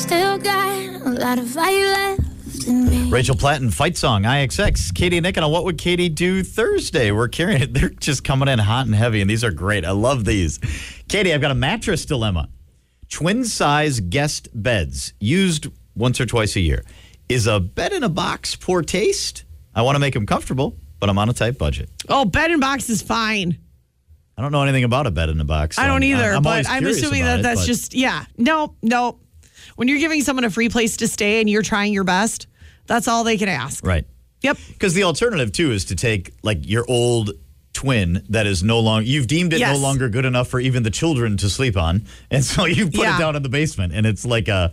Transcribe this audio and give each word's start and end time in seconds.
still 0.00 0.38
got 0.38 0.66
a 1.06 1.10
lot 1.10 1.38
of 1.38 1.48
fire 1.48 1.84
left 1.86 2.66
in 2.66 2.86
me. 2.88 3.10
Rachel 3.10 3.36
Platten, 3.36 3.70
Fight 3.70 3.96
Song, 3.98 4.22
IXX. 4.22 4.94
Katie 4.94 5.18
and 5.18 5.24
Nick, 5.24 5.36
and 5.36 5.44
on 5.44 5.52
What 5.52 5.64
Would 5.64 5.76
Katie 5.78 6.08
Do 6.08 6.42
Thursday? 6.42 7.10
We're 7.10 7.28
carrying 7.28 7.60
it. 7.62 7.74
They're 7.74 7.90
just 7.90 8.24
coming 8.24 8.48
in 8.48 8.58
hot 8.58 8.86
and 8.86 8.94
heavy, 8.94 9.20
and 9.20 9.28
these 9.28 9.44
are 9.44 9.50
great. 9.50 9.84
I 9.84 9.90
love 9.90 10.24
these. 10.24 10.58
Katie, 11.08 11.34
I've 11.34 11.40
got 11.42 11.50
a 11.50 11.54
mattress 11.54 12.06
dilemma. 12.06 12.48
Twin 13.10 13.44
size 13.44 14.00
guest 14.00 14.48
beds, 14.54 15.12
used 15.20 15.66
once 15.94 16.20
or 16.20 16.26
twice 16.26 16.56
a 16.56 16.60
year. 16.60 16.84
Is 17.28 17.46
a 17.46 17.60
bed 17.60 17.92
in 17.92 18.02
a 18.02 18.08
box 18.08 18.56
poor 18.56 18.82
taste? 18.82 19.44
I 19.74 19.82
want 19.82 19.96
to 19.96 20.00
make 20.00 20.14
them 20.14 20.26
comfortable, 20.26 20.76
but 20.98 21.10
I'm 21.10 21.18
on 21.18 21.28
a 21.28 21.32
tight 21.32 21.58
budget. 21.58 21.90
Oh, 22.08 22.24
bed 22.24 22.50
in 22.50 22.58
box 22.60 22.88
is 22.88 23.02
fine. 23.02 23.58
I 24.38 24.42
don't 24.42 24.52
know 24.52 24.62
anything 24.62 24.84
about 24.84 25.06
a 25.06 25.10
bed 25.10 25.28
in 25.28 25.38
a 25.40 25.44
box. 25.44 25.76
so 25.76 25.82
I 25.82 25.86
don't 25.86 26.02
I'm- 26.02 26.04
either, 26.04 26.32
I'm 26.32 26.42
but 26.42 26.66
I'm 26.68 26.86
assuming 26.86 27.24
that 27.24 27.40
it, 27.40 27.42
that's 27.42 27.60
but- 27.60 27.66
just 27.66 27.94
yeah. 27.94 28.24
No, 28.38 28.74
no. 28.82 29.18
When 29.80 29.88
you're 29.88 29.98
giving 29.98 30.20
someone 30.20 30.44
a 30.44 30.50
free 30.50 30.68
place 30.68 30.98
to 30.98 31.08
stay 31.08 31.40
and 31.40 31.48
you're 31.48 31.62
trying 31.62 31.94
your 31.94 32.04
best, 32.04 32.48
that's 32.86 33.08
all 33.08 33.24
they 33.24 33.38
can 33.38 33.48
ask. 33.48 33.82
right. 33.82 34.04
Yep. 34.42 34.58
Because 34.68 34.92
the 34.92 35.04
alternative 35.04 35.52
too 35.52 35.72
is 35.72 35.86
to 35.86 35.94
take 35.94 36.34
like 36.42 36.68
your 36.68 36.84
old 36.86 37.30
twin 37.72 38.22
that 38.28 38.46
is 38.46 38.62
no 38.62 38.80
longer 38.80 39.06
you've 39.08 39.26
deemed 39.26 39.54
it 39.54 39.60
Yes. 39.60 39.74
no 39.74 39.82
longer 39.82 40.10
good 40.10 40.26
enough 40.26 40.48
for 40.48 40.60
even 40.60 40.82
the 40.82 40.90
children 40.90 41.38
to 41.38 41.48
sleep 41.48 41.78
on, 41.78 42.04
and 42.30 42.44
so 42.44 42.64
you 42.66 42.84
put 42.90 42.96
Yeah. 42.96 43.16
it 43.16 43.18
down 43.20 43.36
in 43.36 43.42
the 43.42 43.48
basement, 43.48 43.94
and 43.94 44.04
it's 44.04 44.26
like 44.26 44.48
a 44.48 44.70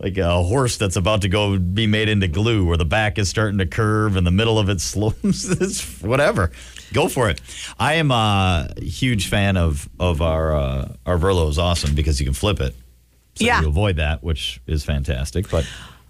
like 0.00 0.18
a 0.18 0.42
horse 0.42 0.76
that's 0.76 0.96
about 0.96 1.22
to 1.22 1.28
go 1.28 1.56
be 1.56 1.86
made 1.86 2.08
into 2.08 2.26
glue, 2.26 2.64
where 2.64 2.76
the 2.76 2.84
back 2.84 3.16
is 3.16 3.28
starting 3.28 3.58
to 3.58 3.66
curve 3.66 4.16
and 4.16 4.26
the 4.26 4.32
middle 4.32 4.58
of 4.58 4.68
it 4.68 4.80
slopes. 4.92 5.44
it's 5.44 6.02
whatever. 6.02 6.50
Go 6.92 7.06
for 7.08 7.30
it. 7.30 7.40
I 7.78 7.94
am 7.94 8.10
a 8.10 8.70
huge 8.80 9.28
fan 9.28 9.56
of 9.56 9.88
of 10.00 10.20
our 10.20 10.56
uh, 10.56 10.92
our 11.06 11.16
Verlo 11.16 11.48
is 11.48 11.58
awesome 11.60 11.94
because 11.94 12.18
you 12.18 12.26
can 12.26 12.34
flip 12.34 12.58
it. 12.60 12.74
So 13.38 13.44
Yeah. 13.46 13.60
you 13.62 13.68
avoid 13.68 13.96
that, 13.96 14.22
which 14.24 14.60
is 14.66 14.84
fantastic. 14.84 15.48
But 15.48 15.64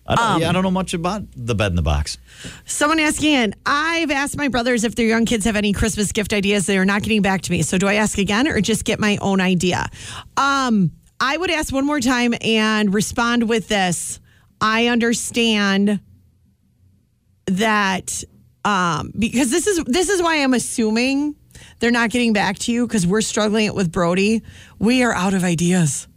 I 0.06 0.14
don't, 0.14 0.24
Um, 0.24 0.40
yeah, 0.40 0.48
I 0.48 0.52
don't 0.52 0.62
know 0.62 0.70
much 0.70 0.94
about 0.94 1.24
the 1.36 1.54
bed 1.54 1.72
in 1.72 1.76
the 1.76 1.82
box. 1.82 2.16
Someone 2.64 2.98
asking 2.98 3.34
in, 3.34 3.54
I've 3.66 4.10
asked 4.10 4.38
my 4.38 4.48
brothers 4.48 4.84
if 4.84 4.94
their 4.94 5.06
young 5.06 5.26
kids 5.26 5.44
have 5.44 5.54
any 5.54 5.74
Christmas 5.74 6.10
gift 6.12 6.32
ideas. 6.32 6.64
They 6.64 6.78
are 6.78 6.86
not 6.86 7.02
getting 7.02 7.20
back 7.20 7.42
to 7.42 7.50
me. 7.50 7.60
So 7.60 7.76
do 7.76 7.86
I 7.86 7.94
ask 7.94 8.16
again 8.16 8.48
or 8.48 8.62
just 8.62 8.84
get 8.86 8.98
my 8.98 9.18
own 9.20 9.42
idea? 9.42 9.90
Um, 10.38 10.92
I 11.20 11.36
would 11.36 11.50
ask 11.50 11.70
one 11.72 11.84
more 11.84 12.00
time 12.00 12.32
and 12.40 12.94
respond 12.94 13.46
with 13.48 13.68
this. 13.68 14.18
I 14.62 14.86
understand 14.86 16.00
that 17.46 18.24
um, 18.64 19.12
because 19.18 19.50
this 19.50 19.66
is 19.66 19.84
this 19.84 20.08
is 20.08 20.22
why 20.22 20.42
I'm 20.42 20.54
assuming 20.54 21.36
they're 21.80 21.90
not 21.90 22.10
getting 22.10 22.32
back 22.32 22.58
to 22.60 22.72
you 22.72 22.86
because 22.86 23.06
we're 23.06 23.20
struggling 23.20 23.66
it 23.66 23.74
with 23.74 23.92
Brody. 23.92 24.42
We 24.78 25.02
are 25.02 25.12
out 25.12 25.34
of 25.34 25.44
ideas. 25.44 26.07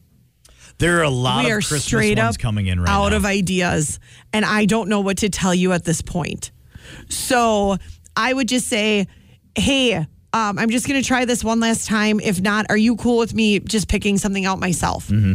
There 0.82 1.00
are 1.00 1.04
a 1.04 1.10
lot 1.10 1.46
we 1.46 1.52
of 1.52 1.58
are 1.58 1.62
Christmas 1.62 1.86
straight 1.86 2.18
ones 2.18 2.36
up 2.36 2.42
coming 2.42 2.68
in 2.68 2.80
right 2.82 2.90
out 2.90 3.12
now. 3.12 3.16
of 3.18 3.26
ideas 3.26 4.00
and 4.34 4.44
i 4.44 4.66
don't 4.66 4.90
know 4.90 5.00
what 5.02 5.20
to 5.20 5.30
tell 5.30 5.54
you 5.56 5.72
at 5.74 5.84
this 5.86 6.02
point 6.02 6.52
so 7.08 7.78
i 8.18 8.34
would 8.34 8.48
just 8.50 8.68
say 8.68 9.08
hey 9.56 9.94
um, 10.34 10.58
i'm 10.59 10.70
just 10.70 10.88
going 10.88 11.00
to 11.02 11.08
try 11.08 11.24
this 11.26 11.44
one 11.44 11.59
last 11.59 11.88
time 11.88 12.20
if 12.20 12.42
not 12.42 12.66
are 12.70 12.78
you 12.78 12.96
cool 12.96 13.18
with 13.20 13.34
me 13.34 13.59
just 13.59 13.88
picking 13.88 14.18
something 14.18 14.44
out 14.46 14.59
myself 14.59 15.08
Mm-hmm. 15.08 15.34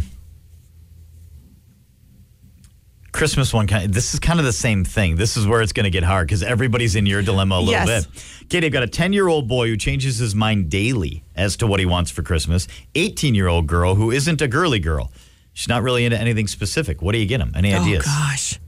Christmas 3.13 3.55
one 3.55 3.67
kind. 3.67 3.95
This 3.95 4.13
is 4.13 4.21
kind 4.21 4.39
of 4.39 4.45
the 4.45 4.53
same 4.53 4.85
thing. 4.85 5.17
This 5.17 5.39
is 5.39 5.47
where 5.47 5.63
it's 5.63 5.73
going 5.73 5.85
to 5.85 5.91
get 5.91 6.03
hard 6.03 6.27
because 6.29 6.43
everybody's 6.43 6.97
in 6.97 7.07
your 7.07 7.23
dilemma 7.23 7.55
a 7.55 7.61
little 7.61 7.73
Yes. 7.87 8.05
bit. 8.07 8.25
Katie, 8.51 8.67
I've 8.67 8.73
got 8.75 8.83
a 8.83 8.87
ten-year-old 8.87 9.49
boy 9.49 9.69
who 9.69 9.77
changes 9.79 10.19
his 10.19 10.35
mind 10.35 10.69
daily 10.69 11.25
as 11.35 11.57
to 11.59 11.67
what 11.67 11.81
he 11.81 11.87
wants 11.87 12.11
for 12.11 12.23
Christmas. 12.23 12.69
Eighteen-year-old 12.95 13.67
girl 13.69 13.95
who 13.95 14.11
isn't 14.11 14.43
a 14.43 14.49
girly 14.49 14.81
girl. 14.81 15.11
She's 15.57 15.69
not 15.69 15.83
really 15.83 16.05
into 16.05 16.21
anything 16.21 16.49
specific. 16.49 17.01
What 17.01 17.13
do 17.13 17.19
you 17.19 17.25
get 17.25 17.41
him? 17.41 17.53
Any 17.57 17.73
oh, 17.75 17.81
ideas? 17.81 18.05
oh 18.07 18.29
gosh 18.31 18.61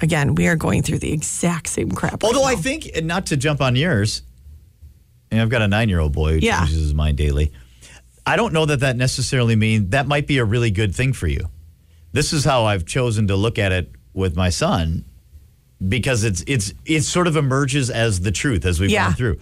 again 0.00 0.34
we 0.34 0.46
are 0.48 0.54
going 0.56 0.82
through 0.82 0.98
the 0.98 1.12
exact 1.12 1.68
same 1.68 1.90
crap 1.92 2.12
right 2.12 2.24
Although 2.24 2.44
I 2.44 2.54
think, 2.56 2.88
and 2.96 3.06
not 3.06 3.26
to 3.26 3.36
jump 3.36 3.60
on 3.60 3.74
yours, 3.76 4.22
and 5.30 5.40
I've 5.40 5.48
got 5.48 5.62
a 5.62 5.68
nine-year-old 5.68 6.12
boy 6.12 6.34
who 6.34 6.38
Yeah. 6.38 6.58
changes 6.60 6.82
his 6.82 6.94
mind 6.94 7.18
daily. 7.18 7.52
I 8.26 8.34
don't 8.36 8.52
know 8.52 8.64
that 8.66 8.80
that 8.80 8.96
necessarily 8.96 9.54
means 9.56 9.90
that 9.90 10.06
might 10.08 10.26
be 10.26 10.38
a 10.38 10.44
really 10.44 10.70
good 10.72 10.92
thing 10.94 11.12
for 11.12 11.28
you. 11.28 11.48
This 12.12 12.32
is 12.32 12.44
how 12.44 12.64
I've 12.64 12.84
chosen 12.84 13.28
to 13.28 13.36
look 13.36 13.58
at 13.58 13.70
it 13.72 13.90
with 14.12 14.36
my 14.36 14.50
son, 14.50 15.04
because 15.88 16.24
it's 16.24 16.42
it's 16.46 16.72
it 16.84 17.02
sort 17.02 17.26
of 17.28 17.36
emerges 17.36 17.90
as 17.90 18.20
the 18.20 18.32
truth 18.32 18.64
as 18.66 18.80
we've 18.80 18.90
Yeah. 18.90 19.06
gone 19.06 19.14
through. 19.14 19.38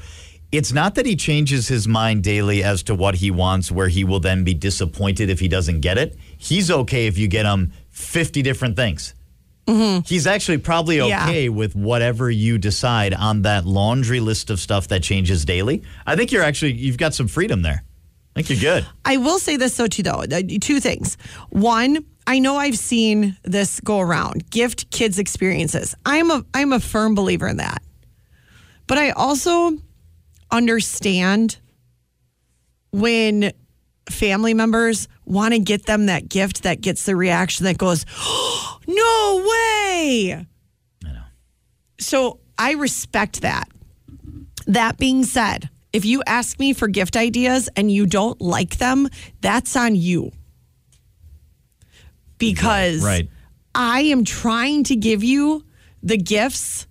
It's 0.53 0.73
not 0.73 0.95
that 0.95 1.07
he 1.07 1.17
changes 1.17 1.69
his 1.69 1.89
mind 1.89 2.23
daily 2.23 2.63
as 2.63 2.83
to 2.85 2.95
what 2.95 3.17
he 3.17 3.31
wants, 3.31 3.71
where 3.71 3.89
he 3.89 4.05
will 4.05 4.21
then 4.21 4.45
be 4.45 4.55
disappointed 4.55 5.29
if 5.29 5.41
he 5.41 5.49
doesn't 5.49 5.81
get 5.81 5.99
it. 5.99 6.17
He's 6.39 6.71
okay 6.71 7.07
if 7.07 7.19
you 7.19 7.27
get 7.29 7.45
him 7.47 7.73
fifty 7.91 8.43
different 8.43 8.77
things. 8.77 9.15
He's 9.69 10.29
actually 10.29 10.59
probably 10.59 10.99
Yeah. 10.99 11.25
okay 11.25 11.49
with 11.49 11.75
whatever 11.75 12.31
you 12.31 12.57
decide 12.57 13.13
on 13.13 13.43
that 13.43 13.67
laundry 13.67 14.21
list 14.21 14.49
of 14.49 14.61
stuff 14.61 14.87
that 14.89 15.03
changes 15.03 15.45
daily. 15.45 15.83
I 16.07 16.15
think 16.15 16.31
you're 16.31 16.45
actually 16.45 16.75
you've 16.75 16.99
got 16.99 17.15
some 17.15 17.27
freedom 17.27 17.63
there. 17.63 17.83
I 18.37 18.43
think 18.43 18.63
you're 18.63 18.75
good. 18.75 18.87
I 19.05 19.17
will 19.17 19.41
say 19.41 19.57
this 19.57 19.77
though 19.77 19.89
too 19.89 20.05
though. 20.05 20.23
Uh, 20.31 20.43
Two 20.61 20.79
things. 20.79 21.17
One, 21.51 22.05
I 22.29 22.39
know 22.39 22.57
I've 22.57 22.79
seen 22.79 23.37
this 23.43 23.81
go 23.81 23.99
around. 23.99 24.49
Gift 24.51 24.89
kids 24.91 25.19
experiences. 25.19 25.97
I'm 26.07 26.31
a 26.31 26.45
I'm 26.55 26.73
a 26.73 26.79
firm 26.79 27.17
believer 27.17 27.49
in 27.49 27.57
that. 27.57 27.83
But 28.87 28.99
I 28.99 29.11
also 29.11 29.77
understand 30.57 31.59
when 32.93 33.53
family 34.11 34.55
members 34.55 35.09
want 35.25 35.53
to 35.53 35.61
get 35.61 35.87
them 35.87 36.07
that 36.07 36.29
gift 36.29 36.63
that 36.63 36.81
gets 36.81 37.05
the 37.05 37.15
reaction 37.15 37.65
that 37.65 37.77
goes, 37.79 38.05
oh, 38.19 38.79
"No 38.87 39.45
way." 39.47 40.47
I 41.05 41.13
know. 41.13 41.23
So 41.99 42.41
I 42.59 42.73
respect 42.73 43.43
that. 43.43 43.69
That 44.67 44.97
being 44.99 45.25
said, 45.25 45.69
if 45.93 46.05
you 46.05 46.23
ask 46.27 46.59
me 46.59 46.73
for 46.73 46.89
gift 46.89 47.17
ideas 47.17 47.69
and 47.77 47.91
you 47.91 48.07
don't 48.07 48.41
like 48.41 48.79
them, 48.79 49.09
that's 49.41 49.77
on 49.77 49.95
you. 49.95 50.33
Because 52.39 53.03
Right. 53.05 53.29
I 53.75 54.01
am 54.03 54.25
trying 54.25 54.85
to 54.85 54.97
give 54.97 55.23
you 55.23 55.65
the 56.03 56.17
gifts 56.17 56.87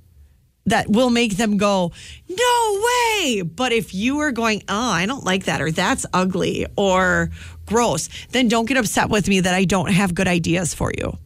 that 0.66 0.90
will 0.90 1.10
make 1.10 1.38
them 1.38 1.58
go, 1.58 1.92
no 2.30 2.82
way. 2.84 3.42
But 3.42 3.72
if 3.72 3.94
you 3.94 4.20
are 4.20 4.32
going, 4.32 4.64
oh, 4.68 4.92
I 4.92 5.06
don't 5.06 5.24
like 5.24 5.46
that, 5.46 5.62
or 5.62 5.72
that's 5.72 6.06
ugly, 6.14 6.66
or 6.76 7.30
gross, 7.66 8.10
then 8.32 8.48
don't 8.48 8.66
get 8.66 8.78
upset 8.78 9.10
with 9.10 9.28
me 9.28 9.42
that 9.42 9.54
I 9.54 9.66
don't 9.66 9.92
have 9.92 10.16
good 10.16 10.28
ideas 10.28 10.74
for 10.74 10.92
you. 10.98 11.18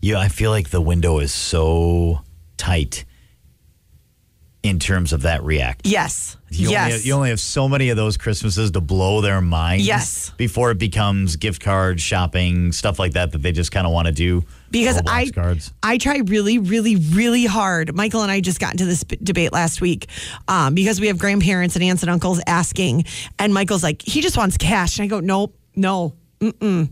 Yeah, 0.00 0.18
I 0.18 0.28
feel 0.28 0.50
like 0.50 0.70
the 0.70 0.80
window 0.80 1.18
is 1.18 1.32
so 1.32 2.20
tight 2.56 3.04
in 4.62 4.78
terms 4.78 5.12
of 5.12 5.22
that 5.22 5.42
react. 5.42 5.86
Yes. 5.86 6.36
You, 6.50 6.70
yes. 6.70 6.80
only 6.80 6.92
have, 6.92 7.04
you 7.06 7.12
only 7.14 7.28
have 7.30 7.40
so 7.40 7.68
many 7.68 7.88
of 7.88 7.96
those 7.96 8.16
Christmases 8.16 8.72
to 8.72 8.80
blow 8.80 9.20
their 9.20 9.40
minds. 9.40 9.86
Yes. 9.86 10.30
Before 10.36 10.70
it 10.70 10.78
becomes 10.78 11.36
gift 11.36 11.62
cards, 11.62 12.02
shopping, 12.02 12.72
stuff 12.72 12.98
like 12.98 13.12
that 13.12 13.32
that 13.32 13.38
they 13.38 13.52
just 13.52 13.72
kind 13.72 13.86
of 13.86 13.92
want 13.92 14.08
to 14.08 14.12
do. 14.12 14.44
because 14.70 15.00
I 15.06 15.30
cards. 15.30 15.72
I 15.82 15.96
try 15.98 16.18
really 16.24 16.58
really 16.58 16.96
really 16.96 17.46
hard. 17.46 17.94
Michael 17.94 18.22
and 18.22 18.30
I 18.30 18.40
just 18.40 18.60
got 18.60 18.72
into 18.72 18.84
this 18.84 19.02
debate 19.04 19.52
last 19.52 19.80
week 19.80 20.08
um, 20.48 20.74
because 20.74 21.00
we 21.00 21.06
have 21.06 21.18
grandparents 21.18 21.76
and 21.76 21.84
aunts 21.84 22.02
and 22.02 22.10
uncles 22.10 22.40
asking, 22.46 23.04
and 23.38 23.54
Michael's 23.54 23.82
like 23.82 24.02
he 24.02 24.20
just 24.20 24.36
wants 24.36 24.56
cash, 24.58 24.98
and 24.98 25.04
I 25.04 25.08
go 25.08 25.20
nope 25.20 25.56
no 25.74 26.14
mm 26.40 26.88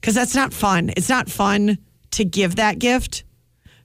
because 0.00 0.14
that's 0.14 0.36
not 0.36 0.52
fun. 0.52 0.90
It's 0.96 1.08
not 1.08 1.28
fun 1.28 1.78
to 2.12 2.24
give 2.24 2.56
that 2.56 2.78
gift. 2.78 3.24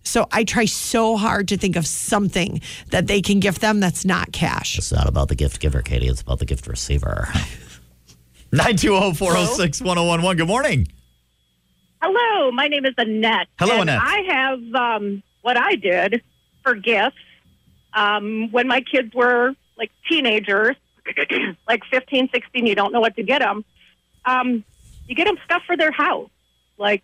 So 0.03 0.27
I 0.31 0.43
try 0.43 0.65
so 0.65 1.15
hard 1.17 1.47
to 1.49 1.57
think 1.57 1.75
of 1.75 1.85
something 1.85 2.61
that 2.89 3.07
they 3.07 3.21
can 3.21 3.39
gift 3.39 3.61
them 3.61 3.79
that's 3.79 4.03
not 4.03 4.31
cash. 4.31 4.77
It's 4.77 4.91
not 4.91 5.07
about 5.07 5.29
the 5.29 5.35
gift 5.35 5.59
giver, 5.59 5.81
Katie. 5.81 6.07
It's 6.07 6.21
about 6.21 6.39
the 6.39 6.45
gift 6.45 6.67
receiver. 6.67 7.27
920 8.51 9.13
406 9.13 9.81
1011. 9.81 10.37
Good 10.37 10.47
morning. 10.47 10.87
Hello, 12.01 12.51
my 12.51 12.67
name 12.67 12.85
is 12.85 12.93
Annette. 12.97 13.47
Hello, 13.59 13.79
and 13.79 13.89
Annette. 13.89 14.01
I 14.03 14.21
have 14.27 14.75
um, 14.75 15.23
what 15.41 15.55
I 15.55 15.75
did 15.75 16.21
for 16.63 16.75
gifts 16.75 17.15
um, 17.93 18.51
when 18.51 18.67
my 18.67 18.81
kids 18.81 19.13
were 19.13 19.53
like 19.77 19.91
teenagers, 20.09 20.75
like 21.67 21.83
15, 21.91 22.29
16, 22.33 22.65
you 22.65 22.75
don't 22.75 22.91
know 22.91 22.99
what 22.99 23.15
to 23.15 23.23
get 23.23 23.39
them. 23.39 23.63
Um, 24.25 24.63
you 25.07 25.15
get 25.15 25.25
them 25.25 25.37
stuff 25.45 25.63
for 25.65 25.77
their 25.77 25.91
house, 25.91 26.29
like 26.77 27.03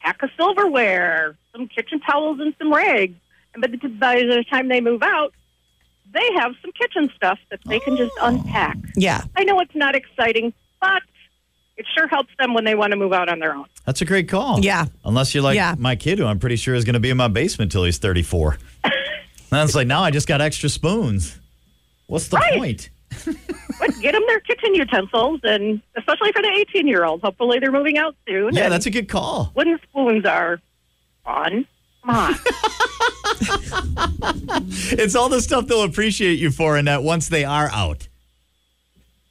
pack 0.00 0.22
of 0.22 0.30
silverware, 0.36 1.36
some 1.56 1.68
kitchen 1.68 2.00
towels, 2.00 2.38
and 2.40 2.54
some 2.58 2.72
rags. 2.72 3.16
And 3.54 3.62
by 3.62 3.68
the, 3.68 3.88
by 3.88 4.16
the 4.16 4.44
time 4.50 4.68
they 4.68 4.80
move 4.80 5.02
out, 5.02 5.32
they 6.12 6.28
have 6.38 6.52
some 6.62 6.72
kitchen 6.72 7.10
stuff 7.16 7.38
that 7.50 7.60
they 7.66 7.80
can 7.80 7.96
just 7.96 8.12
oh. 8.20 8.26
unpack. 8.26 8.76
Yeah. 8.94 9.22
I 9.36 9.44
know 9.44 9.58
it's 9.60 9.74
not 9.74 9.94
exciting, 9.94 10.52
but 10.80 11.02
it 11.76 11.86
sure 11.94 12.06
helps 12.06 12.30
them 12.38 12.54
when 12.54 12.64
they 12.64 12.74
want 12.74 12.92
to 12.92 12.96
move 12.96 13.12
out 13.12 13.28
on 13.28 13.38
their 13.38 13.54
own. 13.54 13.66
That's 13.84 14.00
a 14.00 14.04
great 14.04 14.28
call. 14.28 14.60
Yeah. 14.60 14.86
Unless 15.04 15.34
you're 15.34 15.42
like 15.42 15.56
Yeah. 15.56 15.74
my 15.78 15.96
kid, 15.96 16.18
who 16.18 16.26
I'm 16.26 16.38
pretty 16.38 16.56
sure 16.56 16.74
is 16.74 16.84
going 16.84 16.94
to 16.94 17.00
be 17.00 17.10
in 17.10 17.16
my 17.16 17.28
basement 17.28 17.72
till 17.72 17.84
he's 17.84 17.98
34. 17.98 18.58
and 18.84 18.92
it's 19.52 19.74
like, 19.74 19.86
now 19.86 20.02
I 20.02 20.10
just 20.10 20.28
got 20.28 20.40
extra 20.40 20.68
spoons. 20.68 21.38
What's 22.06 22.28
the 22.28 22.36
Right. 22.36 22.58
point? 22.58 22.90
But 23.78 23.90
get 24.00 24.12
them 24.12 24.22
their 24.26 24.40
kitchen 24.40 24.74
utensils, 24.74 25.40
and 25.42 25.82
especially 25.96 26.32
for 26.32 26.40
the 26.40 26.48
18 26.48 26.86
year 26.86 27.04
olds. 27.04 27.22
Hopefully, 27.22 27.58
they're 27.58 27.70
moving 27.72 27.98
out 27.98 28.16
soon. 28.26 28.54
Yeah, 28.54 28.64
and 28.64 28.72
that's 28.72 28.86
a 28.86 28.90
good 28.90 29.06
call. 29.08 29.52
wooden 29.54 29.78
spoons 29.82 30.24
are 30.24 30.60
fun. 31.26 31.66
Come 32.04 32.14
on. 32.16 32.34
It's 34.98 35.14
all 35.14 35.28
the 35.28 35.40
stuff 35.42 35.66
they'll 35.66 35.82
appreciate 35.82 36.38
you 36.38 36.50
for, 36.50 36.76
and 36.76 36.88
that 36.88 37.02
once 37.02 37.28
they 37.28 37.44
are 37.44 37.68
out. 37.72 38.08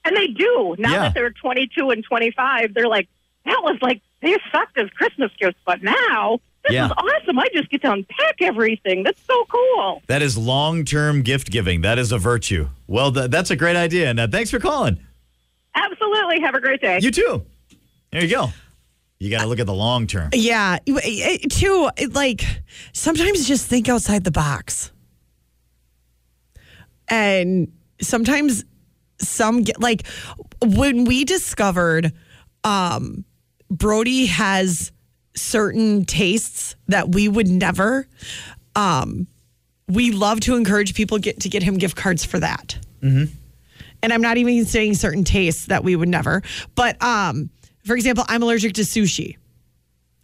and 0.03 0.15
they 0.15 0.27
do. 0.27 0.75
Now 0.77 0.92
Yeah. 0.92 1.00
that 1.00 1.13
they're 1.15 1.31
22 1.31 1.89
and 1.89 2.03
25, 2.03 2.75
they're 2.75 2.88
like, 2.88 3.07
that 3.45 3.59
was 3.63 3.77
like, 3.81 4.01
they 4.21 4.36
sucked 4.51 4.77
as 4.77 4.88
Christmas 4.92 5.31
gifts, 5.39 5.57
but 5.65 5.81
now 5.81 6.39
this 6.63 6.74
Yeah. 6.74 6.86
is 6.88 6.92
awesome. 6.92 7.39
I 7.39 7.47
just 7.53 7.69
get 7.71 7.81
to 7.81 7.92
unpack 7.92 8.36
everything. 8.42 9.01
That's 9.01 9.19
so 9.25 9.45
cool. 9.45 10.03
That 10.06 10.21
is 10.21 10.38
long 10.38 10.86
term 10.86 11.24
gift 11.24 11.50
giving. 11.50 11.81
That 11.81 11.97
is 11.97 12.12
a 12.12 12.19
virtue. 12.19 12.69
Well, 12.86 13.12
th- 13.12 13.31
that's 13.31 13.50
a 13.50 13.56
great 13.56 13.75
idea. 13.75 14.12
And 14.12 14.31
thanks 14.31 14.51
for 14.51 14.59
calling. 14.59 15.00
Absolutely. 15.74 16.39
Have 16.42 16.53
a 16.53 16.62
great 16.62 16.81
day. 16.81 17.00
You 17.01 17.09
too. 17.09 17.44
There 18.12 18.24
you 18.24 18.30
go. 18.30 18.50
You 19.20 19.30
got 19.30 19.42
to 19.42 19.48
look 19.48 19.60
at 19.60 19.66
the 19.66 19.74
long 19.74 20.08
term. 20.08 20.30
Yeah, 20.34 20.78
too. 21.50 21.90
Like 22.12 22.44
sometimes 22.94 23.48
just 23.48 23.68
think 23.68 23.88
outside 23.88 24.24
the 24.24 24.32
box, 24.32 24.92
and 27.08 27.72
sometimes 28.02 28.66
some 29.20 29.64
get 29.64 29.80
like 29.80 30.06
when 30.62 31.06
we 31.06 31.24
discovered 31.24 32.12
um, 32.66 33.24
Brody 33.70 34.26
has 34.26 34.92
certain 35.36 36.06
tastes 36.06 36.76
that 36.88 37.10
we 37.10 37.28
would 37.28 37.48
never. 37.48 38.08
Um, 38.76 39.28
we 39.88 40.12
love 40.12 40.40
to 40.42 40.56
encourage 40.56 40.94
people 40.96 41.20
get 41.20 41.40
to 41.42 41.50
get 41.50 41.64
him 41.64 41.78
gift 41.78 41.96
cards 41.96 42.26
for 42.26 42.40
that. 42.40 42.78
And 44.04 44.12
I'm 44.14 44.22
not 44.22 44.38
even 44.38 44.66
saying 44.66 44.96
certain 44.96 45.24
tastes 45.24 45.68
that 45.68 45.84
we 45.84 45.96
would 45.96 46.10
never. 46.10 46.42
But 46.76 47.02
um, 47.02 47.50
for 47.86 47.96
example, 47.96 48.26
I'm 48.28 48.42
allergic 48.44 48.74
to 48.74 48.82
sushi. 48.82 49.38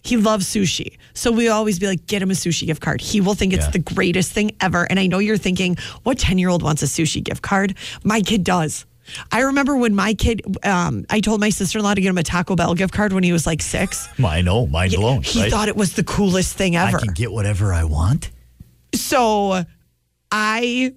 He 0.04 0.18
loves 0.18 0.48
sushi. 0.48 0.98
So 1.14 1.32
we 1.32 1.48
always 1.48 1.78
be 1.78 1.86
like, 1.86 2.08
get 2.08 2.22
him 2.24 2.32
a 2.32 2.34
sushi 2.34 2.66
gift 2.66 2.82
card. 2.82 3.02
He 3.02 3.22
will 3.22 3.36
think 3.36 3.54
it's 3.54 3.66
Yeah. 3.66 3.72
the 3.72 3.80
greatest 3.80 4.32
thing 4.32 4.52
ever. 4.60 4.84
And 4.90 5.00
I 5.00 5.06
know 5.06 5.20
you're 5.20 5.38
thinking, 5.38 5.78
what 6.04 6.18
10 6.18 6.40
year 6.40 6.50
old 6.50 6.64
wants 6.64 6.82
a 6.82 6.88
sushi 6.88 7.24
gift 7.24 7.44
card? 7.44 7.76
My 8.04 8.22
kid 8.22 8.44
does. 8.44 8.86
I 9.32 9.42
remember 9.42 9.76
when 9.78 9.94
my 9.94 10.14
kid, 10.16 10.42
um, 10.66 11.06
I 11.10 11.20
told 11.20 11.40
my 11.40 11.50
sister 11.50 11.78
in 11.78 11.84
law 11.84 11.94
to 11.94 12.02
get 12.02 12.10
him 12.10 12.18
a 12.18 12.24
Taco 12.24 12.56
Bell 12.56 12.74
gift 12.74 12.94
card 12.94 13.14
when 13.14 13.24
he 13.24 13.32
was 13.32 13.46
like 13.46 13.62
six. 13.62 14.08
I 14.26 14.42
know, 14.42 14.66
mind 14.66 14.94
blown. 14.94 15.22
He 15.22 15.42
right? 15.44 15.52
thought 15.52 15.68
it 15.68 15.76
was 15.76 15.94
the 15.94 16.04
coolest 16.04 16.56
thing 16.56 16.76
ever. 16.76 16.98
I 16.98 17.00
can 17.00 17.14
get 17.14 17.32
whatever 17.32 17.72
I 17.74 17.84
want. 17.84 18.32
So 18.96 19.66
I, 20.32 20.94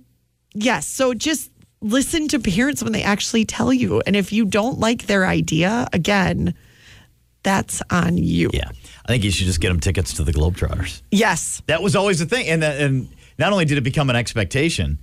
yes. 0.54 0.86
So 0.86 1.12
just 1.12 1.50
listen 1.84 2.26
to 2.28 2.38
parents 2.40 2.82
when 2.82 2.92
they 2.92 3.02
actually 3.02 3.44
tell 3.44 3.72
you. 3.72 4.00
And 4.06 4.16
if 4.16 4.32
you 4.32 4.44
don't 4.46 4.80
like 4.80 5.06
their 5.06 5.26
idea, 5.26 5.86
again, 5.92 6.54
that's 7.42 7.82
on 7.90 8.16
you. 8.16 8.50
Yeah. 8.52 8.70
I 9.04 9.08
think 9.08 9.22
you 9.22 9.30
should 9.30 9.46
just 9.46 9.60
get 9.60 9.68
them 9.68 9.80
tickets 9.80 10.14
to 10.14 10.24
the 10.24 10.32
Globetrotters. 10.32 11.02
Yes. 11.10 11.62
That 11.66 11.82
was 11.82 11.94
always 11.94 12.18
the 12.18 12.26
thing. 12.26 12.48
And, 12.48 12.62
that, 12.62 12.80
and 12.80 13.08
not 13.38 13.52
only 13.52 13.66
did 13.66 13.76
it 13.78 13.82
become 13.82 14.08
an 14.08 14.16
expectation 14.16 14.98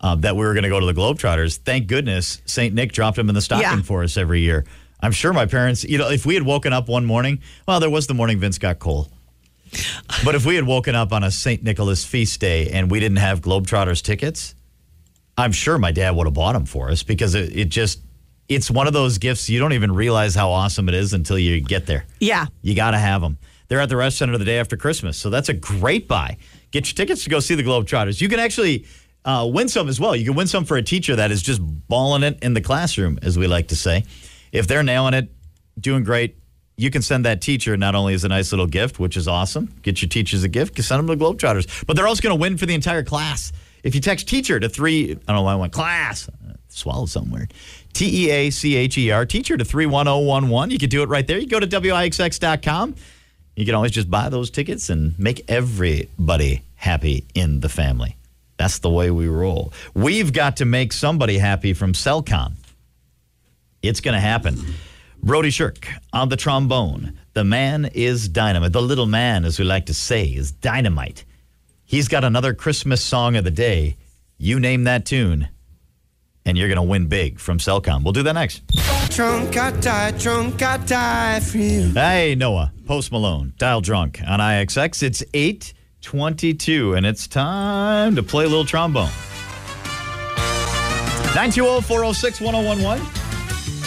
uh, 0.00 0.16
that 0.16 0.34
we 0.34 0.44
were 0.44 0.52
going 0.54 0.64
to 0.64 0.68
go 0.68 0.80
to 0.80 0.86
the 0.86 0.92
Globetrotters, 0.92 1.58
thank 1.58 1.86
goodness 1.86 2.42
St. 2.46 2.74
Nick 2.74 2.92
dropped 2.92 3.16
them 3.16 3.28
in 3.28 3.34
the 3.34 3.40
stocking 3.40 3.62
Yeah. 3.78 3.82
for 3.82 4.02
us 4.02 4.16
every 4.16 4.40
year. 4.40 4.64
I'm 5.00 5.12
sure 5.12 5.32
my 5.32 5.46
parents, 5.46 5.84
you 5.84 5.98
know, 5.98 6.10
if 6.10 6.26
we 6.26 6.34
had 6.34 6.42
woken 6.42 6.72
up 6.72 6.88
one 6.88 7.04
morning, 7.04 7.38
well, 7.68 7.78
there 7.78 7.90
was 7.90 8.06
the 8.08 8.14
morning 8.14 8.38
Vince 8.40 8.58
got 8.58 8.78
coal. 8.80 9.08
But 10.24 10.34
if 10.34 10.44
we 10.46 10.56
had 10.56 10.66
woken 10.66 10.94
up 10.94 11.12
on 11.12 11.22
a 11.24 11.30
St. 11.30 11.62
Nicholas 11.62 12.04
feast 12.04 12.40
day 12.40 12.70
and 12.70 12.90
we 12.90 13.00
didn't 13.00 13.18
have 13.18 13.40
Globetrotters 13.40 14.02
tickets, 14.02 14.54
I'm 15.36 15.52
sure 15.52 15.78
my 15.78 15.92
dad 15.92 16.14
would 16.16 16.26
have 16.26 16.34
bought 16.34 16.52
them 16.52 16.64
for 16.64 16.90
us 16.90 17.02
because 17.02 17.34
it, 17.34 17.56
it 17.56 17.68
just, 17.68 18.00
it's 18.48 18.70
one 18.70 18.86
of 18.86 18.92
those 18.92 19.18
gifts 19.18 19.48
you 19.48 19.58
don't 19.58 19.72
even 19.72 19.92
realize 19.92 20.34
how 20.34 20.50
awesome 20.50 20.88
it 20.88 20.94
is 20.94 21.12
until 21.12 21.38
you 21.38 21.60
get 21.60 21.86
there. 21.86 22.04
Yeah. 22.20 22.46
You 22.62 22.74
got 22.74 22.92
to 22.92 22.98
have 22.98 23.20
them. 23.20 23.38
They're 23.68 23.80
at 23.80 23.88
the 23.88 23.94
Resch 23.96 24.16
Center 24.18 24.36
the 24.38 24.44
day 24.44 24.58
after 24.58 24.76
Christmas. 24.76 25.16
So 25.16 25.30
that's 25.30 25.48
a 25.48 25.54
great 25.54 26.06
buy. 26.06 26.36
Get 26.70 26.86
your 26.86 26.94
tickets 26.94 27.24
to 27.24 27.30
go 27.30 27.40
see 27.40 27.54
the 27.54 27.62
Globetrotters. 27.62 28.20
You 28.20 28.28
can 28.28 28.38
actually 28.38 28.86
uh, 29.24 29.48
win 29.52 29.68
some 29.68 29.88
as 29.88 29.98
well. 29.98 30.14
You 30.14 30.24
can 30.24 30.34
win 30.34 30.46
some 30.46 30.64
for 30.64 30.76
a 30.76 30.82
teacher 30.82 31.16
that 31.16 31.30
is 31.30 31.42
just 31.42 31.60
balling 31.88 32.22
it 32.22 32.38
in 32.42 32.54
the 32.54 32.60
classroom, 32.60 33.18
as 33.22 33.38
we 33.38 33.46
like 33.46 33.68
to 33.68 33.76
say. 33.76 34.04
If 34.52 34.66
they're 34.66 34.82
nailing 34.82 35.14
it, 35.14 35.30
doing 35.80 36.04
great, 36.04 36.36
you 36.76 36.90
can 36.90 37.02
send 37.02 37.24
that 37.24 37.40
teacher 37.40 37.76
not 37.76 37.94
only 37.94 38.14
as 38.14 38.24
a 38.24 38.28
nice 38.28 38.52
little 38.52 38.66
gift, 38.66 38.98
which 38.98 39.16
is 39.16 39.28
awesome. 39.28 39.74
Get 39.82 40.02
your 40.02 40.08
teachers 40.08 40.42
a 40.42 40.48
gift, 40.48 40.80
send 40.82 40.98
them 40.98 41.06
to 41.06 41.16
the 41.16 41.24
Globetrotters. 41.24 41.86
But 41.86 41.96
they're 41.96 42.06
also 42.06 42.22
going 42.22 42.36
to 42.36 42.40
win 42.40 42.58
for 42.58 42.66
the 42.66 42.74
entire 42.74 43.02
class. 43.02 43.52
If 43.84 43.94
you 43.94 44.00
text 44.00 44.26
teacher 44.26 44.58
to 44.58 44.68
three, 44.68 45.12
I 45.12 45.14
don't 45.14 45.36
know 45.36 45.42
why 45.42 45.52
I 45.52 45.56
went 45.56 45.72
class, 45.72 46.28
uh, 46.28 46.54
swallowed 46.68 47.10
something 47.10 47.32
weird. 47.32 47.54
T 47.92 48.26
E 48.26 48.30
A 48.30 48.50
C 48.50 48.74
H 48.74 48.98
E 48.98 49.10
R, 49.12 49.24
teacher 49.24 49.56
to 49.56 49.64
31011. 49.64 50.70
You 50.70 50.78
could 50.78 50.90
do 50.90 51.02
it 51.02 51.08
right 51.08 51.26
there. 51.26 51.38
You 51.38 51.46
go 51.46 51.60
to 51.60 51.66
WIXX.com. 51.66 52.96
You 53.54 53.64
can 53.64 53.74
always 53.76 53.92
just 53.92 54.10
buy 54.10 54.30
those 54.30 54.50
tickets 54.50 54.90
and 54.90 55.16
make 55.18 55.44
everybody 55.48 56.62
happy 56.74 57.24
in 57.34 57.60
the 57.60 57.68
family. 57.68 58.16
That's 58.56 58.80
the 58.80 58.90
way 58.90 59.10
we 59.10 59.28
roll. 59.28 59.72
We've 59.94 60.32
got 60.32 60.56
to 60.56 60.64
make 60.64 60.92
somebody 60.92 61.38
happy 61.38 61.72
from 61.72 61.92
Cellcom. 61.92 62.54
It's 63.82 64.00
going 64.00 64.14
to 64.14 64.20
happen. 64.20 64.58
Brody 65.22 65.50
Shirk 65.50 65.88
on 66.12 66.28
the 66.30 66.36
trombone. 66.36 67.18
The 67.34 67.44
man 67.44 67.90
is 67.94 68.28
dynamite. 68.28 68.72
The 68.72 68.82
little 68.82 69.06
man, 69.06 69.44
as 69.44 69.58
we 69.58 69.64
like 69.64 69.86
to 69.86 69.94
say, 69.94 70.26
is 70.26 70.52
dynamite. 70.52 71.24
He's 71.86 72.08
got 72.08 72.24
another 72.24 72.54
Christmas 72.54 73.02
song 73.04 73.36
of 73.36 73.44
the 73.44 73.50
day. 73.50 73.96
You 74.38 74.58
name 74.58 74.84
that 74.84 75.04
tune, 75.04 75.48
and 76.44 76.56
you're 76.56 76.68
going 76.68 76.76
to 76.76 76.82
win 76.82 77.06
big 77.06 77.38
from 77.38 77.58
Cellcom. 77.58 78.02
We'll 78.02 78.12
do 78.12 78.22
that 78.22 78.32
next. 78.32 78.62
Drunk, 79.10 79.56
I 79.56 79.70
die, 79.80 80.10
drunk, 80.12 80.62
I 80.62 80.78
die 80.78 81.40
for 81.40 81.58
you. 81.58 81.90
Hey, 81.92 82.34
Noah, 82.34 82.72
Post 82.86 83.12
Malone, 83.12 83.52
Dial 83.58 83.80
Drunk 83.80 84.20
on 84.26 84.40
IXX. 84.40 85.02
It's 85.02 85.22
822, 85.34 86.94
and 86.94 87.04
it's 87.04 87.28
time 87.28 88.16
to 88.16 88.22
play 88.22 88.44
a 88.44 88.48
little 88.48 88.64
trombone. 88.64 89.10
920 91.34 91.82
406 91.82 92.40
1011. 92.40 93.06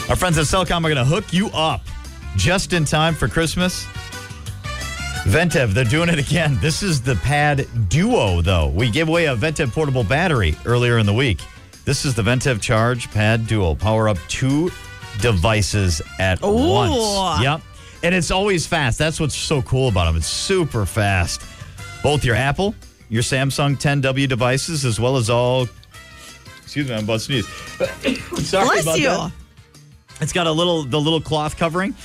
Our 0.10 0.16
friends 0.16 0.38
at 0.38 0.46
Cellcom 0.46 0.80
are 0.80 0.94
going 0.94 0.96
to 0.98 1.06
hook 1.06 1.34
you 1.34 1.48
up 1.50 1.82
just 2.36 2.74
in 2.74 2.86
time 2.86 3.16
for 3.16 3.28
Christmas. 3.28 3.86
Ventev, 5.28 5.74
they're 5.74 5.84
doing 5.84 6.08
it 6.08 6.20
again. 6.20 6.58
This 6.62 6.82
is 6.82 7.02
the 7.02 7.16
Pad 7.18 7.68
Duo, 7.90 8.42
though. 8.42 8.70
We 8.70 8.90
gave 8.90 9.10
away 9.10 9.26
a 9.26 9.36
Ventev 9.36 9.74
portable 9.74 10.06
battery 10.06 10.56
earlier 10.66 11.00
in 11.00 11.06
the 11.06 11.14
week. 11.14 11.42
This 11.84 12.06
is 12.06 12.16
the 12.16 12.22
Ventev 12.22 12.62
Charge 12.62 13.12
Pad 13.12 13.46
Duo. 13.46 13.76
Power 13.76 14.08
up 14.08 14.18
two 14.30 14.72
devices 15.20 16.02
at 16.18 16.42
Ooh. 16.46 16.54
once. 16.54 17.44
Yep. 17.44 17.62
And 18.04 18.16
it's 18.16 18.32
always 18.32 18.66
fast. 18.66 18.98
That's 18.98 19.20
what's 19.20 19.36
so 19.36 19.62
cool 19.64 19.90
about 19.90 20.06
them. 20.06 20.16
It's 20.16 20.28
super 20.28 20.86
fast. 20.86 21.42
Both 22.02 22.24
your 22.24 22.36
Apple, 22.36 22.74
your 23.10 23.22
Samsung 23.22 23.76
10W 23.76 24.30
devices, 24.30 24.86
as 24.86 24.98
well 24.98 25.18
as 25.18 25.30
all. 25.30 25.68
Excuse 26.64 26.88
me, 26.88 26.96
I'm 26.96 27.04
about 27.04 27.20
to 27.20 27.44
sneeze. 27.44 27.48
Sorry 28.48 28.66
Bless 28.66 28.84
about 28.84 29.00
you. 29.00 29.08
that. 29.08 29.32
It's 30.22 30.32
got 30.32 30.48
a 30.48 30.52
little 30.52 30.84
the 30.84 31.00
little 31.02 31.22
cloth 31.22 31.58
covering, 31.58 31.96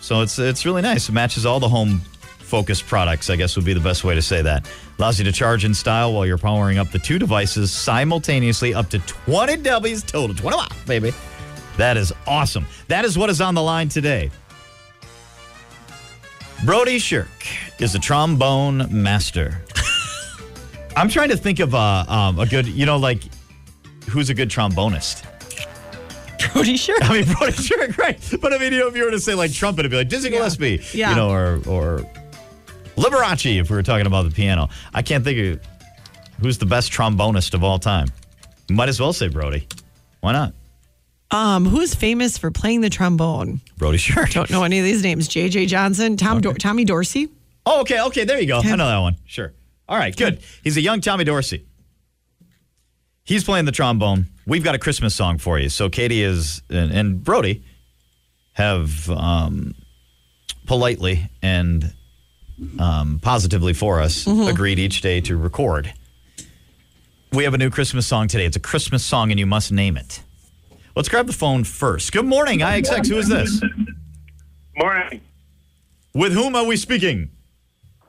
so 0.00 0.22
it's 0.22 0.38
it's 0.38 0.64
really 0.64 0.82
nice. 0.82 1.08
It 1.08 1.12
matches 1.12 1.44
all 1.44 1.60
the 1.60 1.68
home 1.68 2.00
focused 2.46 2.86
products. 2.86 3.28
I 3.30 3.36
guess 3.36 3.56
would 3.56 3.64
be 3.64 3.74
the 3.74 3.80
best 3.80 4.04
way 4.04 4.14
to 4.14 4.22
say 4.22 4.40
that. 4.42 4.68
Allows 4.98 5.18
you 5.18 5.24
to 5.26 5.32
charge 5.32 5.64
in 5.64 5.74
style 5.74 6.12
while 6.14 6.24
you're 6.24 6.38
powering 6.38 6.78
up 6.78 6.90
the 6.90 6.98
two 6.98 7.18
devices 7.18 7.70
simultaneously, 7.72 8.72
up 8.74 8.88
to 8.90 8.98
20 9.00 9.56
W's 9.58 10.02
total. 10.02 10.34
20 10.34 10.56
watts, 10.56 10.76
baby. 10.84 11.12
That 11.76 11.96
is 11.96 12.12
awesome. 12.26 12.64
That 12.88 13.04
is 13.04 13.18
what 13.18 13.28
is 13.28 13.40
on 13.40 13.54
the 13.54 13.62
line 13.62 13.88
today. 13.88 14.30
Brody 16.64 16.98
Shirk 16.98 17.28
is 17.78 17.94
a 17.94 17.98
trombone 17.98 18.86
master. 18.90 19.60
I'm 20.96 21.08
trying 21.10 21.28
to 21.28 21.36
think 21.36 21.60
of 21.60 21.74
a, 21.74 22.04
um, 22.08 22.38
a 22.38 22.46
good, 22.46 22.66
you 22.66 22.86
know, 22.86 22.96
like 22.96 23.22
who's 24.08 24.30
a 24.30 24.34
good 24.34 24.48
trombonist. 24.48 25.24
Brody, 26.52 26.76
sure. 26.78 26.96
I 27.02 27.12
mean, 27.20 27.34
Brody 27.34 27.52
Shirk, 27.52 27.98
right? 27.98 28.18
But 28.40 28.54
I 28.54 28.58
mean, 28.58 28.72
you 28.72 28.78
know, 28.78 28.88
if 28.88 28.96
you 28.96 29.04
were 29.04 29.10
to 29.10 29.20
say 29.20 29.34
like 29.34 29.52
trumpet, 29.52 29.80
it'd 29.80 29.90
be 29.90 29.98
like 29.98 30.08
Dizzy 30.08 30.30
Gillespie, 30.30 30.80
Yeah. 30.94 31.10
you 31.10 31.16
know, 31.16 31.28
or 31.30 31.60
or 31.66 32.10
Liberace 32.96 33.60
if 33.60 33.70
we 33.70 33.76
were 33.76 33.82
talking 33.82 34.06
about 34.06 34.24
the 34.24 34.30
piano. 34.30 34.68
I 34.92 35.02
can't 35.02 35.22
think 35.24 35.38
of 35.38 35.66
who's 36.40 36.58
the 36.58 36.66
best 36.66 36.90
trombonist 36.92 37.54
of 37.54 37.62
all 37.62 37.78
time. 37.78 38.08
Might 38.70 38.88
as 38.88 39.00
well 39.00 39.12
say 39.12 39.28
Brody. 39.28 39.66
Why 40.20 40.32
not? 40.32 40.54
Um, 41.30 41.66
who's 41.66 41.94
famous 41.94 42.38
for 42.38 42.50
playing 42.50 42.80
the 42.80 42.90
trombone? 42.90 43.60
Brody 43.76 43.98
Sure. 43.98 44.26
Don't 44.26 44.50
know 44.50 44.62
any 44.62 44.78
of 44.78 44.84
these 44.84 45.02
names. 45.02 45.28
J.J. 45.28 45.66
Johnson, 45.66 46.16
Tom, 46.16 46.40
Dor- 46.40 46.54
Tommy 46.54 46.84
Dorsey. 46.84 47.28
Oh, 47.64 47.80
okay, 47.80 48.00
okay, 48.00 48.24
there 48.24 48.40
you 48.40 48.46
go. 48.46 48.58
Okay. 48.58 48.72
I 48.72 48.76
know 48.76 48.86
that 48.86 48.98
one. 48.98 49.16
Sure. 49.26 49.52
All 49.88 49.98
right, 49.98 50.16
good. 50.16 50.40
He's 50.62 50.76
a 50.76 50.80
young 50.80 51.00
Tommy 51.00 51.24
Dorsey. 51.24 51.64
He's 53.24 53.42
playing 53.42 53.64
the 53.64 53.72
trombone. 53.72 54.26
We've 54.46 54.62
got 54.62 54.76
a 54.76 54.78
Christmas 54.78 55.14
song 55.14 55.38
for 55.38 55.58
you. 55.58 55.68
So 55.68 55.90
Katie 55.90 56.22
is 56.22 56.62
and, 56.70 56.92
and 56.92 57.24
Brody 57.24 57.64
have 58.52 59.10
um, 59.10 59.74
politely 60.66 61.28
and 61.42 61.92
um, 62.78 63.20
positively 63.22 63.72
for 63.72 64.00
us 64.00 64.26
agreed 64.26 64.78
each 64.78 65.00
day 65.00 65.20
to 65.22 65.36
record. 65.36 65.92
We 67.32 67.44
have 67.44 67.54
a 67.54 67.58
new 67.58 67.70
Christmas 67.70 68.06
song 68.06 68.28
today. 68.28 68.46
It's 68.46 68.56
a 68.56 68.60
Christmas 68.60 69.04
song, 69.04 69.30
and 69.30 69.38
you 69.38 69.46
must 69.46 69.72
name 69.72 69.96
it. 69.96 70.22
Let's 70.94 71.08
grab 71.08 71.26
the 71.26 71.32
phone 71.32 71.64
first. 71.64 72.12
Good 72.12 72.24
morning, 72.24 72.60
IXX. 72.60 73.08
Who 73.08 73.18
is 73.18 73.28
this? 73.28 73.62
Morning. 74.78 75.20
With 76.14 76.32
whom 76.32 76.56
are 76.56 76.64
we 76.64 76.76
speaking? 76.76 77.30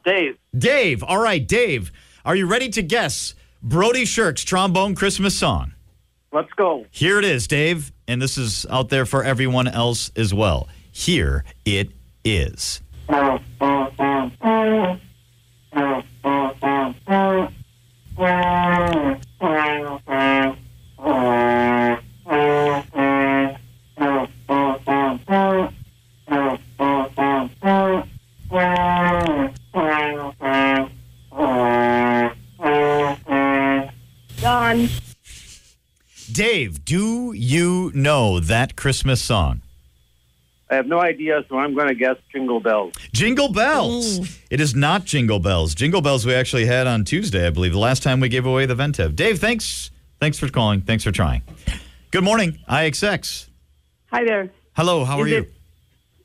Dave. 0.06 0.38
Dave. 0.58 1.04
All 1.04 1.18
right, 1.18 1.46
Dave. 1.46 1.92
Are 2.24 2.36
you 2.36 2.46
ready 2.46 2.70
to 2.70 2.82
guess 2.82 3.36
Brody 3.62 4.06
Shirk's 4.06 4.44
trombone 4.44 4.96
Christmas 4.96 5.38
song? 5.38 5.74
Let's 6.32 6.52
go. 6.54 6.86
Here 6.92 7.20
it 7.20 7.26
is, 7.26 7.48
Dave, 7.48 7.92
and 8.08 8.22
this 8.22 8.38
is 8.38 8.66
out 8.70 8.90
there 8.90 9.06
for 9.06 9.24
everyone 9.24 9.68
else 9.68 10.12
as 10.16 10.34
well. 10.34 10.70
Here 10.92 11.44
it 11.66 11.92
is. 12.24 12.82
Done. 13.10 13.44
Dave, 36.38 36.86
do 36.86 37.34
you 37.34 37.92
know 37.96 38.40
that 38.40 38.76
Christmas 38.76 39.22
song? 39.22 39.64
I 40.70 40.76
have 40.76 40.86
no 40.88 41.00
idea, 41.00 41.44
so 41.48 41.58
I'm 41.58 41.74
going 41.76 41.88
to 41.88 41.96
guess 41.96 42.18
Jingle 42.32 42.60
Bells. 42.60 42.94
Jingle 43.14 43.48
Bells. 43.52 44.38
It 44.52 44.60
is 44.60 44.76
not 44.76 45.06
Jingle 45.06 45.40
Bells. 45.40 45.74
Jingle 45.74 46.02
Bells 46.02 46.26
we 46.26 46.34
actually 46.34 46.66
had 46.66 46.88
on 46.88 47.06
Tuesday, 47.06 47.48
I 47.48 47.52
believe, 47.52 47.72
the 47.72 47.80
last 47.80 48.04
time 48.04 48.20
we 48.20 48.28
gave 48.28 48.46
away 48.46 48.66
the 48.66 48.76
Ventev. 48.76 49.16
Dave, 49.16 49.40
thanks. 49.40 49.92
Thanks 50.20 50.38
for 50.38 50.50
calling. 50.50 50.82
Thanks 50.82 51.04
for 51.06 51.12
trying. 51.12 51.42
Good 52.12 52.24
morning, 52.24 52.60
IXX. 52.70 53.48
Hi 54.12 54.24
there. 54.26 54.52
Hello, 54.76 55.06
how 55.06 55.20
are 55.22 55.28
Is 55.28 55.32
you? 55.32 55.38
it- 55.40 55.54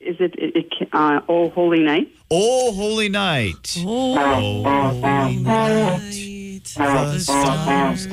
Is 0.00 0.16
it, 0.18 0.34
it, 0.36 0.56
it 0.56 0.88
uh, 0.92 1.20
Oh 1.28 1.48
Holy 1.50 1.80
Night? 1.80 2.08
Oh, 2.28 2.72
holy 2.72 3.08
night. 3.08 3.76
Oh, 3.78 4.64
holy 4.64 5.36
night, 5.36 6.64
the 6.64 7.18
stars 7.20 8.06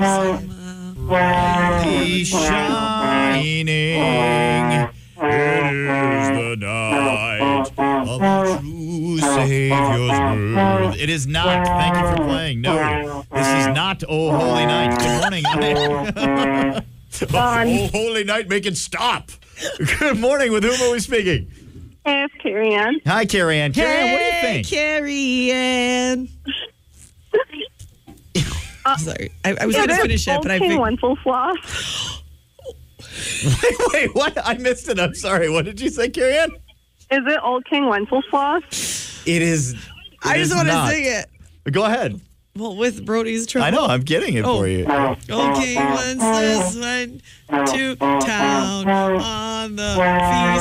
brightly 0.95 2.24
shining. 2.25 3.67
It 5.89 6.22
is 6.22 6.29
the 6.29 6.55
night 6.67 7.72
of 7.79 8.62
true 8.62 9.17
Savior's 9.17 10.53
birth. 10.53 11.01
It 11.01 11.10
is 11.10 11.25
not. 11.25 11.65
Thank 11.65 11.96
you 11.96 12.15
for 12.15 12.29
playing. 12.29 12.62
No, 12.62 13.25
this 13.31 13.48
is 13.48 13.67
not 13.74 14.03
Oh 14.08 14.31
Holy 14.38 14.67
Night. 14.67 15.00
Good 15.00 15.22
morning. 15.22 15.43
oh 17.34 17.88
Holy 17.88 18.24
Night, 18.24 18.50
make 18.50 18.67
it 18.67 18.77
stop. 18.77 19.31
Good 20.00 20.19
morning. 20.19 20.51
With 20.51 20.63
whom 20.63 20.79
are 20.79 20.91
we 20.91 21.00
speaking? 21.00 21.51
Hey, 22.05 22.24
it's 22.24 22.36
Carrie 22.36 22.75
Ann. 22.75 23.01
Hi, 23.08 23.25
Carrie 23.25 23.60
Ann. 23.60 23.74
Carrie 23.74 24.10
Ann, 24.10 24.12
what 24.13 24.19
do 24.19 24.25
you 24.25 24.41
think? 24.41 24.67
Carrie 24.67 25.51
Ann. 25.51 26.29
Uh, 28.86 28.96
Sorry, 28.98 29.29
I, 29.43 29.55
I 29.60 29.65
was 29.65 29.75
It 29.75 29.79
going 29.79 29.89
to 29.89 29.96
finish 29.98 30.27
it, 30.27 30.41
but 30.41 30.50
I 30.50 30.58
King 30.58 30.69
think 30.69 30.81
Wenceslas. 30.81 32.18
Wait, 33.63 33.75
wait, 33.93 34.15
what? 34.15 34.38
I 34.45 34.55
missed 34.55 34.88
it. 34.89 34.99
I'm 34.99 35.13
sorry. 35.15 35.49
What 35.49 35.65
did 35.65 35.79
you 35.81 35.89
say, 35.89 36.09
Carrie 36.09 36.38
Ann? 36.38 36.49
Is 37.11 37.23
it 37.25 37.39
Old 37.43 37.65
King 37.65 37.88
Wenceslas? 37.88 39.23
It 39.25 39.41
is. 39.41 39.75
I 40.23 40.38
just 40.38 40.51
is 40.51 40.55
want 40.57 40.67
to 40.69 40.88
sing 40.88 41.05
it. 41.05 41.25
Go 41.71 41.85
ahead. 41.85 42.19
Well, 42.55 42.75
with 42.75 43.05
Brody's 43.05 43.45
trouble. 43.47 43.67
I 43.67 43.69
know. 43.69 43.85
I'm 43.85 44.01
getting 44.01 44.35
it 44.35 44.43
Oh. 44.43 44.59
for 44.59 44.67
you. 44.67 44.85
Okay, 44.85 45.75
Wenceslas 45.75 46.75
went 46.77 47.21
to 47.69 47.95
town 47.95 48.89
on 48.89 49.75
the 49.75 49.95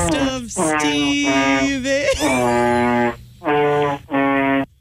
feast 0.09 0.15
of 0.33 0.51
Stephen. 0.79 2.07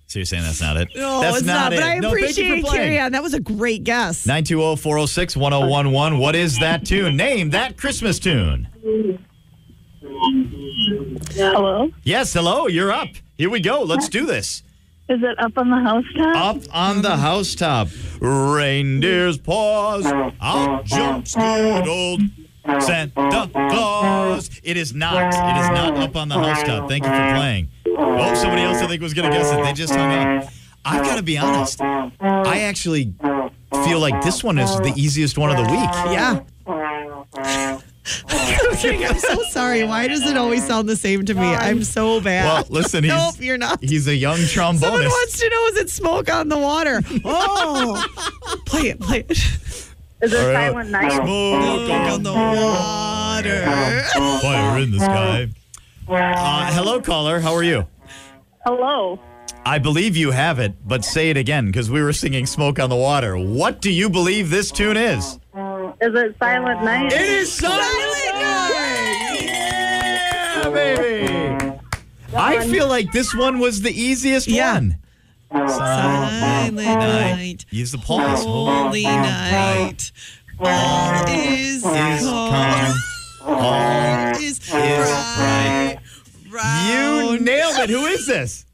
So 0.08 0.20
you're 0.20 0.26
saying 0.26 0.44
that's 0.44 0.62
not 0.62 0.78
it? 0.78 0.88
No, 0.96 1.20
that's 1.20 1.40
it's 1.40 1.46
not. 1.46 1.74
it. 1.74 1.80
But 1.80 1.86
I 1.86 2.00
no, 2.00 2.12
thank 2.12 2.22
you 2.22 2.26
appreciate 2.26 2.62
for 2.62 2.68
playing. 2.70 2.84
Carrie 2.84 2.98
Ann. 3.00 3.12
That 3.12 3.24
was 3.24 3.34
a 3.34 3.42
great 3.42 3.84
guess. 3.84 4.26
920-406-1011. 4.26 6.18
What 6.18 6.34
is 6.34 6.58
that 6.60 6.86
tune? 6.86 7.18
Name 7.18 7.50
that 7.50 7.76
Christmas 7.78 8.18
tune. 8.18 8.70
Hello? 11.34 11.92
Yes, 12.04 12.34
hello. 12.34 12.68
You're 12.68 12.92
up. 12.92 13.10
Here 13.38 13.50
we 13.50 13.60
go. 13.60 13.82
Let's 13.84 14.08
do 14.08 14.26
this. 14.26 14.64
Is 15.10 15.22
it 15.22 15.38
up 15.40 15.58
on 15.58 15.70
the 15.70 15.78
housetop? 15.78 16.36
Up 16.36 16.64
on 16.74 17.02
the 17.02 17.18
housetop, 17.18 17.90
reindeer's 18.20 19.38
paws, 19.38 20.06
out 20.42 20.86
jumps 20.86 21.36
good 21.36 21.88
old 21.88 22.22
Santa 22.80 23.50
Claus. 23.54 24.50
It 24.64 24.76
is 24.76 24.94
not. 24.94 25.34
It 25.34 25.62
is 25.62 25.70
not 25.70 25.98
up 25.98 26.16
on 26.18 26.28
the 26.28 26.36
housetop. 26.36 26.90
Thank 26.90 27.06
you 27.06 27.10
for 27.10 27.36
playing. 27.36 27.70
Oh, 28.00 28.34
somebody 28.36 28.62
else 28.62 28.78
I 28.78 28.88
think 28.88 29.02
was 29.02 29.14
going 29.14 29.32
to 29.32 29.36
guess 29.36 29.52
it. 29.52 29.64
They 29.64 29.74
just 29.74 29.94
hung 29.94 30.12
up. 30.12 30.50
I've 30.86 31.04
got 31.04 31.18
to 31.18 31.24
be 31.24 31.38
honest. 31.38 31.82
I 31.82 32.60
actually 32.62 33.14
feel 33.84 34.00
like 34.00 34.22
this 34.24 34.44
one 34.44 34.58
is 34.58 34.78
the 34.78 34.94
easiest 34.96 35.38
one 35.38 35.50
of 35.50 35.58
the 35.58 35.64
week. 35.72 35.90
Yeah. 36.14 36.44
I'm 38.30 39.18
so 39.18 39.42
sorry. 39.50 39.84
Why 39.84 40.08
does 40.08 40.26
it 40.26 40.38
always 40.38 40.66
sound 40.66 40.88
the 40.88 40.96
same 40.96 41.26
to 41.26 41.34
me? 41.34 41.42
I'm 41.42 41.84
so 41.84 42.22
bad. 42.22 42.46
Well, 42.46 42.66
listen, 42.70 43.04
he's, 43.04 43.12
nope, 43.12 43.36
you're 43.40 43.58
not. 43.58 43.84
he's 43.84 44.08
a 44.08 44.16
young 44.16 44.38
Someone 44.38 44.80
wants 44.82 45.40
to 45.40 45.50
know 45.50 45.66
is 45.68 45.78
it 45.78 45.90
smoke 45.90 46.30
on 46.32 46.48
the 46.50 46.58
water? 46.58 47.02
Oh, 47.26 48.06
play 48.66 48.90
it, 48.90 49.00
play 49.00 49.26
it. 49.28 49.32
Is 49.32 49.88
it 50.22 50.34
All 50.34 50.48
right. 50.48 50.72
Silent 50.72 50.90
Night? 50.90 51.12
Smoke 51.12 51.90
on 51.92 52.24
the 52.24 52.34
water. 52.34 53.66
Fire 54.42 54.80
in 54.80 54.92
the 54.92 55.00
sky. 55.00 55.48
Uh, 56.08 56.72
hello, 56.74 57.02
caller. 57.02 57.40
How 57.40 57.54
are 57.54 57.64
you? 57.64 57.86
Hello? 58.66 59.20
I 59.66 59.78
believe 59.80 60.16
you 60.16 60.32
have 60.32 60.60
it, 60.60 60.74
but 60.88 61.04
say 61.04 61.30
it 61.30 61.36
again 61.38 61.66
because 61.66 61.92
we 61.92 62.02
were 62.02 62.14
singing 62.14 62.46
Smoke 62.46 62.80
on 62.80 62.90
the 62.90 62.96
Water. 62.96 63.38
What 63.38 63.82
do 63.82 63.92
you 63.92 64.10
believe 64.10 64.50
this 64.50 64.72
tune 64.72 64.96
is? 64.96 65.34
Is 66.00 66.14
it 66.16 66.36
Silent 66.40 66.84
Night? 66.84 67.12
It 67.12 67.20
is 67.22 67.52
Silent 67.52 67.82
Night! 68.36 69.50
Yeah, 70.64 70.70
baby! 70.74 71.80
I 72.36 72.66
feel 72.68 72.88
like 72.88 73.12
this 73.12 73.36
one 73.36 73.60
was 73.60 73.82
the 73.82 73.92
easiest 73.92 74.48
Yeah. 74.48 74.74
one. 74.76 74.98
Silent 75.52 76.76
night, 76.76 77.66
Use 77.70 77.92
the 77.94 77.98
pause. 77.98 78.44
holy 78.44 79.04
night. 79.04 80.12
All 80.60 81.26
is 81.30 81.78
Is 81.78 81.84
calm. 81.84 82.52
calm. 82.52 82.96
All 83.46 84.32
Is 84.42 84.60
bright. 84.60 85.97
Bright. 86.58 87.34
You 87.34 87.40
nailed 87.40 87.78
it. 87.78 87.90
Who 87.90 88.06
is 88.06 88.26
this? 88.26 88.66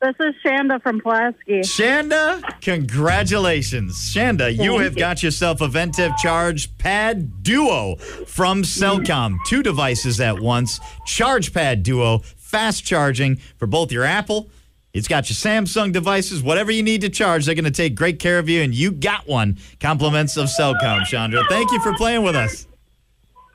This 0.00 0.14
is 0.20 0.34
Shanda 0.44 0.82
from 0.82 1.00
Pulaski. 1.00 1.60
Shanda, 1.60 2.42
congratulations. 2.60 3.94
Shanda, 4.14 4.54
you 4.54 4.78
have 4.78 4.94
got 4.94 5.22
yourself 5.22 5.62
a 5.62 5.68
Ventev 5.68 6.16
Charge 6.18 6.76
Pad 6.76 7.42
Duo 7.42 7.96
from 8.26 8.62
Cellcom. 8.62 9.38
Two 9.46 9.62
devices 9.62 10.20
at 10.20 10.38
once. 10.38 10.80
Charge 11.06 11.54
Pad 11.54 11.82
Duo, 11.82 12.18
fast 12.36 12.84
charging 12.84 13.36
for 13.56 13.66
both 13.66 13.90
your 13.90 14.04
Apple. 14.04 14.50
It's 14.92 15.08
got 15.08 15.30
your 15.30 15.34
Samsung 15.34 15.92
devices, 15.92 16.42
whatever 16.42 16.70
you 16.70 16.82
need 16.82 17.02
to 17.02 17.10
charge, 17.10 17.44
they're 17.44 17.54
going 17.54 17.64
to 17.64 17.70
take 17.70 17.94
great 17.94 18.18
care 18.18 18.38
of 18.38 18.48
you, 18.48 18.62
and 18.62 18.74
you 18.74 18.90
got 18.90 19.26
one. 19.26 19.58
Compliments 19.80 20.36
of 20.36 20.48
Cellcom, 20.48 21.04
Chandra. 21.04 21.42
Thank 21.48 21.70
you 21.70 21.80
for 21.80 21.94
playing 21.94 22.22
with 22.22 22.36
us. 22.36 22.66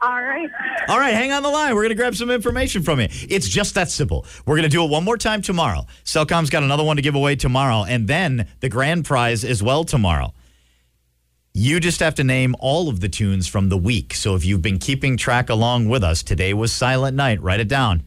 All 0.01 0.21
right. 0.21 0.49
All 0.87 0.97
right, 0.97 1.13
hang 1.13 1.31
on 1.31 1.43
the 1.43 1.49
line. 1.49 1.75
We're 1.75 1.83
going 1.83 1.89
to 1.89 1.95
grab 1.95 2.15
some 2.15 2.31
information 2.31 2.81
from 2.81 2.99
you. 2.99 3.07
It's 3.11 3.47
just 3.47 3.75
that 3.75 3.89
simple. 3.89 4.25
We're 4.45 4.55
going 4.55 4.63
to 4.63 4.69
do 4.69 4.83
it 4.83 4.89
one 4.89 5.03
more 5.03 5.17
time 5.17 5.43
tomorrow. 5.43 5.85
Cellcom's 6.03 6.49
got 6.49 6.63
another 6.63 6.83
one 6.83 6.95
to 6.95 7.03
give 7.03 7.13
away 7.13 7.35
tomorrow, 7.35 7.83
and 7.83 8.07
then 8.07 8.47
the 8.61 8.69
grand 8.69 9.05
prize 9.05 9.43
as 9.43 9.61
well 9.61 9.83
tomorrow. 9.83 10.33
You 11.53 11.79
just 11.79 11.99
have 11.99 12.15
to 12.15 12.23
name 12.23 12.55
all 12.59 12.89
of 12.89 13.01
the 13.01 13.09
tunes 13.09 13.47
from 13.47 13.69
the 13.69 13.77
week. 13.77 14.15
So 14.15 14.35
if 14.35 14.43
you've 14.43 14.61
been 14.61 14.79
keeping 14.79 15.17
track 15.17 15.49
along 15.49 15.89
with 15.89 16.03
us, 16.03 16.23
today 16.23 16.53
was 16.53 16.71
Silent 16.71 17.15
Night. 17.15 17.41
Write 17.41 17.59
it 17.59 17.67
down 17.67 18.03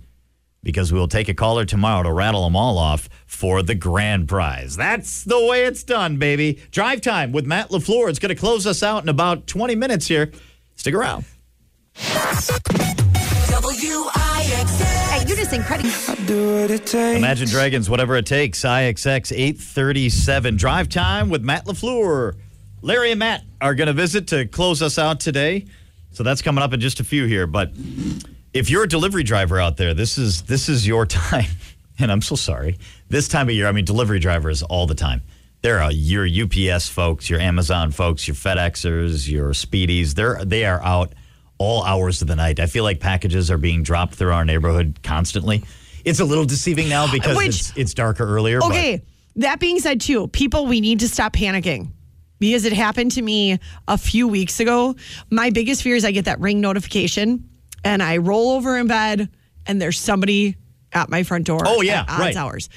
because 0.64 0.92
we 0.92 0.98
will 0.98 1.08
take 1.08 1.28
a 1.28 1.34
caller 1.34 1.64
tomorrow 1.66 2.02
to 2.02 2.12
rattle 2.12 2.42
them 2.44 2.56
all 2.56 2.78
off 2.78 3.08
for 3.26 3.62
the 3.62 3.74
grand 3.74 4.26
prize. 4.26 4.76
That's 4.76 5.22
the 5.22 5.44
way 5.44 5.66
it's 5.66 5.84
done, 5.84 6.16
baby. 6.16 6.58
Drive 6.70 7.02
time 7.02 7.32
with 7.32 7.46
Matt 7.46 7.68
LaFleur. 7.68 8.08
It's 8.08 8.18
going 8.18 8.34
to 8.34 8.40
close 8.40 8.66
us 8.66 8.82
out 8.82 9.02
in 9.02 9.10
about 9.10 9.46
20 9.46 9.76
minutes 9.76 10.08
here. 10.08 10.32
Stick 10.74 10.94
around. 10.94 11.26
Hey, 15.10 15.24
you're 15.26 15.36
just 15.36 15.52
incredible. 15.52 15.90
Do 16.26 16.60
what 16.60 16.70
it 16.70 16.86
takes. 16.86 17.18
Imagine 17.18 17.48
Dragons, 17.48 17.88
whatever 17.88 18.16
it 18.16 18.26
takes. 18.26 18.60
IXX 18.60 19.32
837. 19.32 20.56
Drive 20.56 20.88
time 20.88 21.30
with 21.30 21.42
Matt 21.42 21.66
LaFleur. 21.66 22.36
Larry 22.82 23.10
and 23.12 23.18
Matt 23.18 23.44
are 23.60 23.74
going 23.74 23.86
to 23.86 23.92
visit 23.92 24.28
to 24.28 24.46
close 24.46 24.82
us 24.82 24.98
out 24.98 25.20
today. 25.20 25.66
So 26.10 26.22
that's 26.22 26.42
coming 26.42 26.62
up 26.62 26.72
in 26.72 26.80
just 26.80 27.00
a 27.00 27.04
few 27.04 27.26
here. 27.26 27.46
But 27.46 27.72
if 28.52 28.68
you're 28.70 28.84
a 28.84 28.88
delivery 28.88 29.22
driver 29.22 29.58
out 29.58 29.76
there, 29.76 29.94
this 29.94 30.18
is 30.18 30.42
this 30.42 30.68
is 30.68 30.86
your 30.86 31.06
time. 31.06 31.46
And 31.98 32.10
I'm 32.12 32.22
so 32.22 32.34
sorry. 32.36 32.78
This 33.08 33.28
time 33.28 33.48
of 33.48 33.54
year, 33.54 33.68
I 33.68 33.72
mean, 33.72 33.84
delivery 33.84 34.18
drivers 34.18 34.62
all 34.62 34.86
the 34.86 34.94
time. 34.94 35.22
There 35.62 35.80
are 35.80 35.90
your 35.92 36.26
UPS 36.26 36.88
folks, 36.88 37.30
your 37.30 37.40
Amazon 37.40 37.90
folks, 37.90 38.28
your 38.28 38.34
FedExers, 38.34 39.30
your 39.30 39.50
Speedies. 39.50 40.14
They're 40.14 40.44
they 40.44 40.66
are 40.66 40.82
out 40.82 41.14
all 41.58 41.84
hours 41.84 42.20
of 42.23 42.28
the 42.28 42.37
night. 42.37 42.61
I 42.61 42.66
feel 42.66 42.84
like 42.84 43.00
packages 43.00 43.50
are 43.50 43.58
being 43.58 43.82
dropped 43.82 44.14
through 44.14 44.32
our 44.32 44.44
neighborhood 44.44 44.99
constantly. 45.02 45.64
It's 46.04 46.20
a 46.20 46.25
little 46.25 46.44
deceiving 46.44 46.88
now 46.88 47.11
because 47.11 47.37
Which- 47.37 47.49
it's, 47.49 47.73
it's 47.76 47.94
darker 47.94 48.25
earlier. 48.26 48.61
but- 48.61 48.70
Okay. 48.70 49.02
That 49.37 49.58
being 49.58 49.80
said, 49.80 50.00
too, 50.00 50.28
people, 50.28 50.66
we 50.66 50.80
need 50.80 51.00
to 51.00 51.08
stop 51.08 51.32
panicking 51.32 51.90
because 52.38 52.64
it 52.64 52.73
happened 52.73 53.12
to 53.12 53.23
me 53.23 53.58
a 53.88 53.99
few 53.99 54.28
weeks 54.28 54.61
ago. 54.61 54.94
My 55.30 55.50
biggest 55.50 55.82
fear 55.82 55.96
is 55.96 56.04
I 56.04 56.12
get 56.12 56.26
that 56.26 56.38
ring 56.38 56.61
notification 56.61 57.49
and 57.82 58.00
I 58.00 58.18
roll 58.18 58.52
over 58.52 58.78
in 58.78 58.87
bed 58.87 59.28
and 59.66 59.82
there's 59.82 59.99
somebody 59.99 60.56
at 60.92 61.08
my 61.08 61.25
front 61.25 61.46
door. 61.46 61.62
Oh, 61.66 61.80
yeah, 61.80 62.04
at 62.06 62.18
right. 62.20 62.37
hours. 62.37 62.68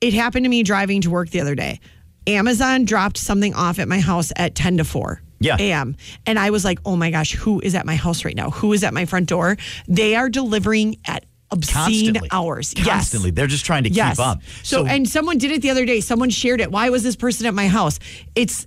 It 0.00 0.12
happened 0.14 0.44
to 0.44 0.48
me 0.50 0.64
driving 0.64 1.02
to 1.02 1.10
work 1.10 1.30
the 1.30 1.40
other 1.40 1.54
day. 1.54 1.78
Amazon 2.26 2.84
dropped 2.84 3.16
something 3.16 3.54
off 3.54 3.78
at 3.78 3.86
my 3.86 4.00
house 4.00 4.32
at 4.34 4.54
10 4.56 4.78
to 4.78 4.84
4 4.84 5.22
Yeah. 5.40 5.56
a.m. 5.58 5.96
And 6.26 6.38
I 6.38 6.50
was 6.50 6.64
like, 6.64 6.78
oh 6.84 6.96
my 6.96 7.10
gosh, 7.10 7.32
who 7.32 7.60
is 7.60 7.74
at 7.74 7.86
my 7.86 7.96
house 7.96 8.24
right 8.24 8.36
now? 8.36 8.50
Who 8.50 8.72
is 8.74 8.84
at 8.84 8.92
my 8.94 9.06
front 9.06 9.26
door? 9.28 9.56
They 9.88 10.14
are 10.14 10.28
delivering 10.28 10.96
at 11.06 11.24
obscene 11.50 11.74
Constantly. 12.14 12.28
hours. 12.30 12.74
Constantly. 12.74 13.30
Yes. 13.30 13.34
They're 13.36 13.46
just 13.46 13.64
trying 13.64 13.84
to 13.84 13.90
Yes. 13.90 14.16
keep 14.18 14.26
up. 14.26 14.42
So, 14.62 14.86
and 14.86 15.08
someone 15.08 15.38
did 15.38 15.50
it 15.50 15.62
the 15.62 15.70
other 15.70 15.84
day. 15.86 16.00
Someone 16.00 16.30
shared 16.30 16.60
it. 16.60 16.70
Why 16.70 16.90
was 16.90 17.02
this 17.02 17.16
person 17.16 17.46
at 17.46 17.54
my 17.54 17.68
house? 17.68 17.98
It's 18.34 18.66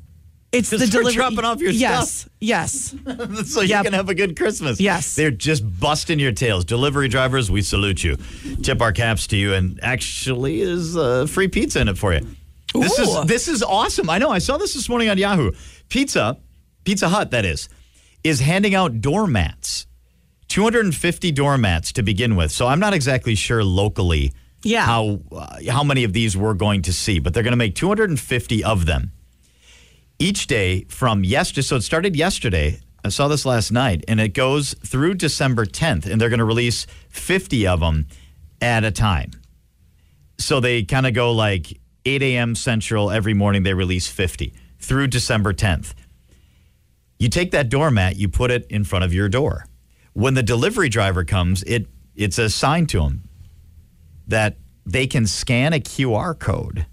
it's 0.52 0.70
the 0.70 0.78
They're 0.78 0.88
delivery. 0.88 1.14
dropping 1.14 1.46
off 1.46 1.62
your 1.62 1.72
yes, 1.72 2.12
stuff. 2.22 2.32
Yes. 2.40 2.96
so 3.46 3.62
you 3.62 3.74
can 3.82 3.94
have 3.94 4.10
a 4.10 4.14
good 4.14 4.36
Christmas. 4.38 4.80
Yes. 4.80 5.16
They're 5.16 5.32
just 5.32 5.64
busting 5.80 6.20
your 6.20 6.32
tails. 6.32 6.64
Delivery 6.64 7.08
drivers, 7.08 7.50
we 7.50 7.64
salute 7.64 8.04
you. 8.04 8.18
Tip 8.62 8.80
our 8.80 8.92
caps 8.92 9.26
to 9.28 9.38
you, 9.38 9.56
and 9.56 9.80
actually 9.82 10.62
is 10.62 10.96
uh, 10.96 11.26
free 11.26 11.48
pizza 11.48 11.80
in 11.82 11.88
it 11.88 11.98
for 11.98 12.14
you. 12.14 12.20
This 12.76 13.00
Ooh. 13.00 13.04
is 13.22 13.26
this 13.26 13.48
is 13.48 13.64
awesome. 13.64 14.10
I 14.12 14.18
know. 14.20 14.30
I 14.30 14.38
saw 14.40 14.58
this 14.58 14.74
this 14.76 14.88
morning 14.90 15.10
on 15.10 15.18
Yahoo. 15.18 15.52
Pizza, 15.90 16.38
Pizza 16.84 17.10
Hut, 17.10 17.32
that 17.32 17.46
is, 17.46 17.70
is 18.24 18.40
handing 18.40 18.76
out 18.76 19.02
doormats. 19.02 19.88
250 20.50 21.32
doormats 21.32 21.92
to 21.94 22.04
begin 22.04 22.36
with. 22.36 22.52
So 22.52 22.68
I'm 22.68 22.80
not 22.80 22.94
exactly 22.94 23.34
sure 23.36 23.64
locally 23.64 24.34
Yeah. 24.64 24.86
how 24.86 25.20
uh, 25.32 25.58
how 25.72 25.84
many 25.84 26.04
of 26.04 26.14
these 26.14 26.38
we're 26.38 26.54
going 26.54 26.84
to 26.84 26.94
see, 26.94 27.20
but 27.20 27.34
they're 27.34 27.44
going 27.44 27.54
to 27.54 27.58
make 27.58 27.76
250 27.76 28.64
of 28.64 28.86
them 28.86 29.12
each 30.20 30.46
day 30.48 30.84
from 30.90 31.24
yesterday. 31.24 31.62
So 31.64 31.78
it 31.78 31.82
started 31.82 32.16
yesterday. 32.16 32.80
I 33.04 33.10
saw 33.10 33.28
this 33.28 33.46
last 33.46 33.72
night, 33.72 34.06
and 34.08 34.20
it 34.22 34.30
goes 34.34 34.74
through 34.86 35.16
December 35.16 35.66
10th, 35.66 36.06
and 36.06 36.22
they're 36.22 36.30
going 36.30 36.38
to 36.40 36.46
release 36.46 36.86
50 37.10 37.68
of 37.68 37.80
them 37.82 38.08
at 38.62 38.84
a 38.86 38.92
time. 38.92 39.32
So 40.38 40.60
they 40.60 40.84
kind 40.84 41.06
of 41.08 41.14
go 41.14 41.32
like 41.32 41.80
8 42.06 42.22
a.m. 42.22 42.56
Central 42.56 43.12
every 43.12 43.34
morning. 43.34 43.64
They 43.64 43.74
release 43.74 44.08
50 44.08 44.54
through 44.80 45.08
December 45.08 45.52
10th. 45.54 45.94
You 47.24 47.30
take 47.30 47.52
that 47.52 47.70
doormat, 47.70 48.18
you 48.18 48.28
put 48.28 48.52
it 48.52 48.66
in 48.70 48.84
front 48.84 49.06
of 49.06 49.14
your 49.14 49.30
door. 49.30 49.66
When 50.12 50.34
the 50.34 50.44
delivery 50.44 50.90
driver 50.90 51.24
comes, 51.24 51.64
it 51.64 51.88
it's 52.16 52.38
a 52.38 52.50
sign 52.50 52.86
to 52.88 53.00
them 53.00 53.30
that 54.28 54.58
they 54.86 55.08
can 55.08 55.26
scan 55.26 55.72
a 55.72 55.80
QR 55.80 56.38
code 56.38 56.86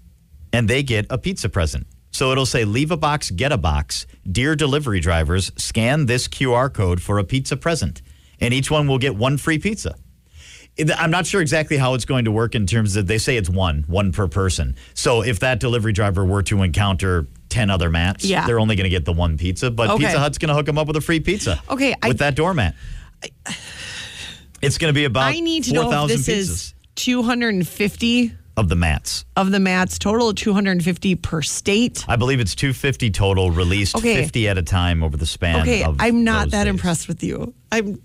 and 0.53 0.69
they 0.69 0.83
get 0.83 1.05
a 1.09 1.17
pizza 1.17 1.49
present. 1.49 1.85
So 2.11 2.31
it'll 2.31 2.45
say, 2.45 2.63
leave 2.63 2.91
a 2.91 2.97
box, 2.97 3.29
get 3.29 3.51
a 3.51 3.57
box. 3.57 4.07
Dear 4.25 4.55
delivery 4.55 5.01
drivers, 5.01 5.51
scan 5.57 6.05
this 6.05 6.29
QR 6.29 6.73
code 6.73 7.01
for 7.01 7.19
a 7.19 7.25
pizza 7.25 7.57
present. 7.57 8.01
And 8.39 8.53
each 8.53 8.71
one 8.71 8.87
will 8.87 8.99
get 8.99 9.17
one 9.17 9.37
free 9.37 9.59
pizza. 9.59 9.95
I'm 10.97 11.11
not 11.11 11.25
sure 11.27 11.41
exactly 11.41 11.77
how 11.77 11.93
it's 11.93 12.05
going 12.05 12.25
to 12.25 12.31
work 12.31 12.55
in 12.55 12.65
terms 12.65 12.95
of 12.95 13.05
they 13.07 13.17
say 13.17 13.37
it's 13.37 13.49
one, 13.49 13.83
one 13.87 14.11
per 14.11 14.27
person. 14.27 14.75
So 14.93 15.21
if 15.21 15.39
that 15.41 15.59
delivery 15.59 15.93
driver 15.93 16.23
were 16.25 16.41
to 16.43 16.63
encounter 16.63 17.27
10 17.49 17.69
other 17.69 17.89
mats, 17.89 18.23
Yeah. 18.25 18.47
they're 18.47 18.59
only 18.59 18.75
going 18.75 18.85
to 18.85 18.89
get 18.89 19.03
the 19.05 19.13
one 19.13 19.37
pizza. 19.37 19.69
But 19.69 19.89
Okay. 19.91 20.05
Pizza 20.05 20.19
Hut's 20.19 20.37
going 20.37 20.49
to 20.49 20.55
hook 20.55 20.65
them 20.65 20.77
up 20.77 20.87
with 20.87 20.95
a 20.95 21.01
free 21.01 21.19
pizza. 21.19 21.61
Okay, 21.69 21.93
I- 22.01 22.07
With 22.07 22.19
that 22.19 22.35
doormat. 22.35 22.75
It's 24.61 24.77
going 24.77 24.93
to 24.93 24.95
be 24.95 25.05
about 25.05 25.23
I 25.33 25.39
need 25.39 25.63
to 25.65 25.73
know 25.73 26.05
if 26.05 26.07
this 26.09 26.27
pizzas 26.27 26.37
is 26.37 26.73
250 26.93 28.31
of 28.57 28.69
the 28.69 28.75
mats. 28.75 29.25
of 29.35 29.49
the 29.49 29.59
mats 29.59 29.97
total, 29.97 30.33
250 30.35 31.15
per 31.15 31.41
state. 31.41 32.05
I 32.07 32.15
believe 32.15 32.39
it's 32.39 32.53
250 32.53 33.09
total, 33.09 33.49
released 33.49 33.95
Okay. 33.95 34.15
50 34.21 34.47
at 34.49 34.59
a 34.59 34.61
time 34.61 35.01
over 35.03 35.17
the 35.17 35.25
span. 35.25 35.61
Okay, 35.61 35.83
of 35.83 35.95
I'm 35.99 36.23
not 36.23 36.51
that 36.51 36.65
days. 36.65 36.69
impressed 36.69 37.07
with 37.07 37.23
you. 37.23 37.55
I'm 37.71 37.99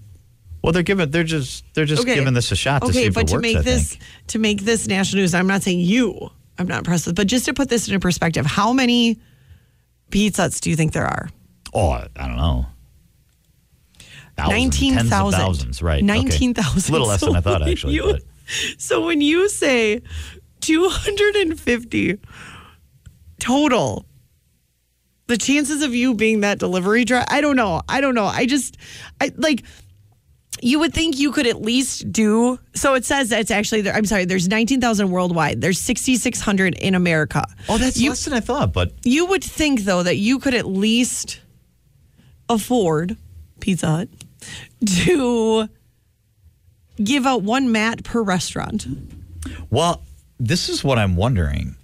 Well, 0.62 0.72
they're 0.72 0.82
giving, 0.82 1.10
they're 1.10 1.22
just, 1.24 1.64
they're 1.74 1.84
just 1.84 2.02
okay. 2.02 2.14
giving 2.14 2.34
this 2.34 2.50
a 2.50 2.56
shot 2.56 2.82
to 2.82 2.88
okay, 2.88 2.94
see 2.94 3.04
if 3.04 3.14
but 3.14 3.24
it 3.24 3.28
to 3.28 3.34
works. 3.34 3.42
make 3.42 3.56
I 3.58 3.62
this 3.62 3.90
think. 3.90 4.02
to 4.28 4.38
make 4.38 4.60
this 4.62 4.86
national 4.88 5.22
news, 5.22 5.34
I'm 5.34 5.46
not 5.46 5.62
saying 5.62 5.80
you. 5.80 6.30
I'm 6.58 6.66
not 6.66 6.78
impressed 6.78 7.06
with, 7.06 7.14
but 7.16 7.26
just 7.26 7.44
to 7.44 7.54
put 7.54 7.68
this 7.68 7.86
into 7.86 8.00
perspective, 8.00 8.46
how 8.46 8.72
many 8.72 9.20
Pizza 10.10 10.42
Huts 10.42 10.60
do 10.60 10.70
you 10.70 10.76
think 10.76 10.92
there 10.92 11.06
are? 11.06 11.28
Oh, 11.74 11.90
I 11.90 12.08
don't 12.16 12.36
know. 12.36 12.66
Thousands, 14.36 14.58
Nineteen 14.60 14.94
tens. 14.94 15.10
Thousands, 15.10 15.82
right? 15.82 16.04
Nineteen 16.04 16.54
thousand. 16.54 16.78
It's 16.78 16.88
a 16.88 16.92
little 16.92 17.06
less 17.08 17.20
than 17.20 17.36
I 17.36 17.40
thought, 17.40 17.66
actually. 17.66 17.98
but 18.00 18.22
so 18.78 19.04
when 19.06 19.20
you 19.20 19.48
say 19.48 20.02
250 20.60 22.18
total, 23.40 24.04
the 25.26 25.36
chances 25.36 25.82
of 25.82 25.94
you 25.94 26.14
being 26.14 26.40
that 26.40 26.58
delivery 26.58 27.04
driver, 27.04 27.26
I 27.28 27.40
don't 27.40 27.56
know. 27.56 27.82
I 27.88 28.00
don't 28.00 28.14
know. 28.14 28.26
I 28.26 28.46
just, 28.46 28.76
I 29.20 29.32
like. 29.36 29.64
You 30.62 30.78
would 30.80 30.94
think 30.94 31.18
you 31.18 31.32
could 31.32 31.46
at 31.46 31.60
least 31.60 32.10
do. 32.10 32.58
So 32.74 32.94
it 32.94 33.04
says 33.04 33.28
that 33.28 33.40
it's 33.40 33.50
actually 33.50 33.82
there. 33.82 33.94
I'm 33.94 34.04
sorry. 34.04 34.24
There's 34.24 34.48
19,000 34.48 35.10
worldwide. 35.10 35.60
There's 35.60 35.78
6,600 35.80 36.74
in 36.74 36.94
America. 36.94 37.44
oh, 37.68 37.78
that's 37.78 37.98
you, 37.98 38.10
less 38.10 38.24
than 38.24 38.34
I 38.34 38.40
thought. 38.40 38.72
But 38.72 38.92
you 39.04 39.26
would 39.26 39.44
think 39.44 39.80
though 39.82 40.02
that 40.02 40.16
you 40.16 40.38
could 40.38 40.54
at 40.54 40.66
least 40.66 41.40
afford 42.48 43.16
Pizza 43.60 43.86
Hut 43.86 44.08
to 45.04 45.68
give 47.02 47.26
out 47.26 47.42
one 47.42 47.72
mat 47.72 48.04
per 48.04 48.22
restaurant. 48.22 48.86
well, 49.70 50.02
this 50.38 50.68
is 50.68 50.84
what 50.84 50.98
I'm 50.98 51.16
wondering. 51.16 51.76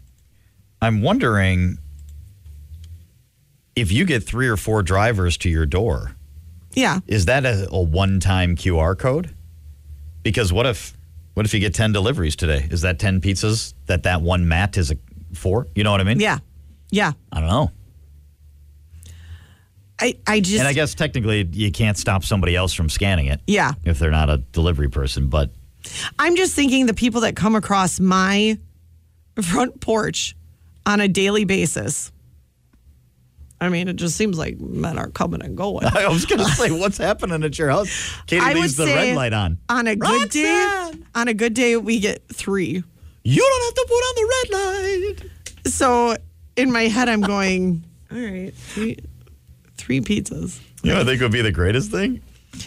I'm 0.80 1.02
wondering 1.02 1.78
if 3.74 3.90
you 3.92 4.04
get 4.04 4.22
three 4.24 4.48
or 4.48 4.56
four 4.56 4.82
drivers 4.82 5.36
to 5.38 5.48
your 5.48 5.66
door. 5.66 6.16
Yeah. 6.74 7.00
is 7.06 7.26
that 7.26 7.44
a, 7.44 7.68
a 7.70 7.80
one-time 7.82 8.56
QR 8.56 8.98
code? 8.98 9.34
Because 10.22 10.52
what 10.52 10.66
if 10.66 10.96
what 11.34 11.46
if 11.46 11.54
you 11.54 11.60
get 11.60 11.74
10 11.74 11.92
deliveries 11.92 12.36
today? 12.36 12.68
Is 12.70 12.82
that 12.82 12.98
10 12.98 13.20
pizzas 13.20 13.72
that 13.86 14.02
that 14.02 14.20
one 14.22 14.46
mat 14.48 14.76
is 14.76 14.90
a, 14.90 14.96
for? 15.34 15.66
You 15.74 15.82
know 15.84 15.90
what 15.90 16.00
I 16.00 16.04
mean? 16.04 16.20
Yeah. 16.20 16.38
Yeah. 16.90 17.12
I 17.32 17.40
don't 17.40 17.48
know. 17.48 17.70
I, 19.98 20.16
I 20.26 20.40
just 20.40 20.58
And 20.58 20.66
I 20.68 20.72
guess 20.72 20.94
technically 20.94 21.48
you 21.52 21.70
can't 21.70 21.96
stop 21.96 22.24
somebody 22.24 22.56
else 22.56 22.74
from 22.74 22.88
scanning 22.88 23.26
it 23.26 23.40
Yeah. 23.46 23.72
if 23.84 23.98
they're 23.98 24.10
not 24.10 24.28
a 24.30 24.38
delivery 24.38 24.88
person, 24.90 25.28
but 25.28 25.50
I'm 26.18 26.36
just 26.36 26.54
thinking 26.54 26.86
the 26.86 26.94
people 26.94 27.22
that 27.22 27.36
come 27.36 27.54
across 27.54 28.00
my 28.00 28.58
front 29.40 29.80
porch 29.80 30.36
on 30.86 31.00
a 31.00 31.08
daily 31.08 31.44
basis. 31.44 32.10
I 33.62 33.68
mean, 33.68 33.86
it 33.86 33.94
just 33.94 34.16
seems 34.16 34.38
like 34.38 34.60
men 34.60 34.98
are 34.98 35.08
coming 35.10 35.40
and 35.40 35.56
going. 35.56 35.86
I 35.94 36.08
was 36.08 36.26
going 36.26 36.40
to 36.40 36.44
say 36.46 36.70
what's 36.80 36.98
happening 36.98 37.44
at 37.44 37.56
your 37.58 37.70
house? 37.70 37.88
Katie 38.26 38.42
I 38.44 38.54
leaves 38.54 38.74
the 38.76 38.86
red 38.86 39.14
light 39.14 39.32
on. 39.32 39.58
On 39.68 39.86
a 39.86 39.94
good 39.94 40.30
day, 40.30 40.92
on 41.14 41.28
a 41.28 41.34
good 41.34 41.54
day, 41.54 41.76
we 41.76 42.00
get 42.00 42.26
three. 42.28 42.82
You 43.24 43.40
don't 43.40 43.64
have 43.64 43.74
to 43.74 43.86
put 43.88 43.94
on 43.94 44.14
the 44.16 44.34
red 44.34 45.20
light. 45.20 45.70
So 45.70 46.16
in 46.56 46.72
my 46.72 46.82
head, 46.82 47.08
I'm 47.08 47.20
going, 47.20 47.84
all 48.12 48.18
right, 48.18 48.52
three, 48.52 48.98
three 49.76 50.00
pizzas. 50.00 50.60
You 50.82 50.94
know, 50.94 51.02
I 51.02 51.04
think 51.04 51.20
would 51.20 51.30
be 51.30 51.42
the 51.42 51.52
greatest 51.52 51.92
thing. 51.92 52.20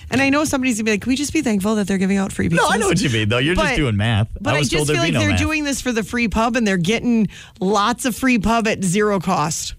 And 0.09 0.21
I 0.21 0.29
know 0.29 0.45
somebody's 0.45 0.77
gonna 0.77 0.85
be 0.85 0.91
like, 0.91 1.01
can 1.01 1.09
we 1.09 1.17
just 1.17 1.33
be 1.33 1.41
thankful 1.41 1.75
that 1.75 1.87
they're 1.87 1.97
giving 1.97 2.17
out 2.17 2.31
free 2.31 2.47
pizzas? 2.47 2.55
No, 2.55 2.69
I 2.69 2.77
know 2.77 2.87
what 2.87 3.01
you 3.01 3.09
mean, 3.09 3.27
though. 3.27 3.37
You're 3.37 3.55
just 3.55 3.75
doing 3.75 3.97
math. 3.97 4.29
But 4.39 4.55
I, 4.55 4.59
was 4.59 4.69
just 4.69 4.87
feel 4.89 4.95
like 4.95 5.13
no 5.13 5.19
they're 5.19 5.29
math. 5.31 5.39
doing 5.39 5.65
this 5.65 5.81
for 5.81 5.91
the 5.91 6.03
free 6.03 6.29
pub 6.29 6.55
and 6.55 6.65
they're 6.65 6.77
getting 6.77 7.27
lots 7.59 8.05
of 8.05 8.15
free 8.15 8.39
pub 8.39 8.65
at 8.67 8.81
zero 8.83 9.19
cost. 9.19 9.75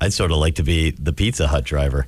I'd 0.00 0.12
sort 0.12 0.30
of 0.30 0.38
like 0.38 0.54
to 0.56 0.62
be 0.62 0.90
the 0.92 1.12
Pizza 1.12 1.46
Hut 1.48 1.64
driver 1.64 2.06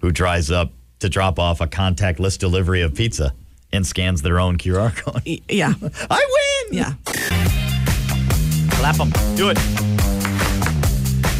who 0.00 0.10
drives 0.10 0.50
up 0.50 0.72
to 1.00 1.08
drop 1.08 1.38
off 1.38 1.60
a 1.60 1.66
contactless 1.66 2.38
delivery 2.38 2.82
of 2.82 2.94
pizza 2.94 3.34
and 3.72 3.86
scans 3.86 4.22
their 4.22 4.40
own 4.40 4.56
QR 4.56 4.96
code. 4.96 5.22
Yeah. 5.48 5.74
I 6.10 6.64
win! 6.70 6.78
Yeah. 6.78 6.92
Clap 8.70 8.96
them. 8.96 9.10
Do 9.36 9.50
it. 9.50 9.58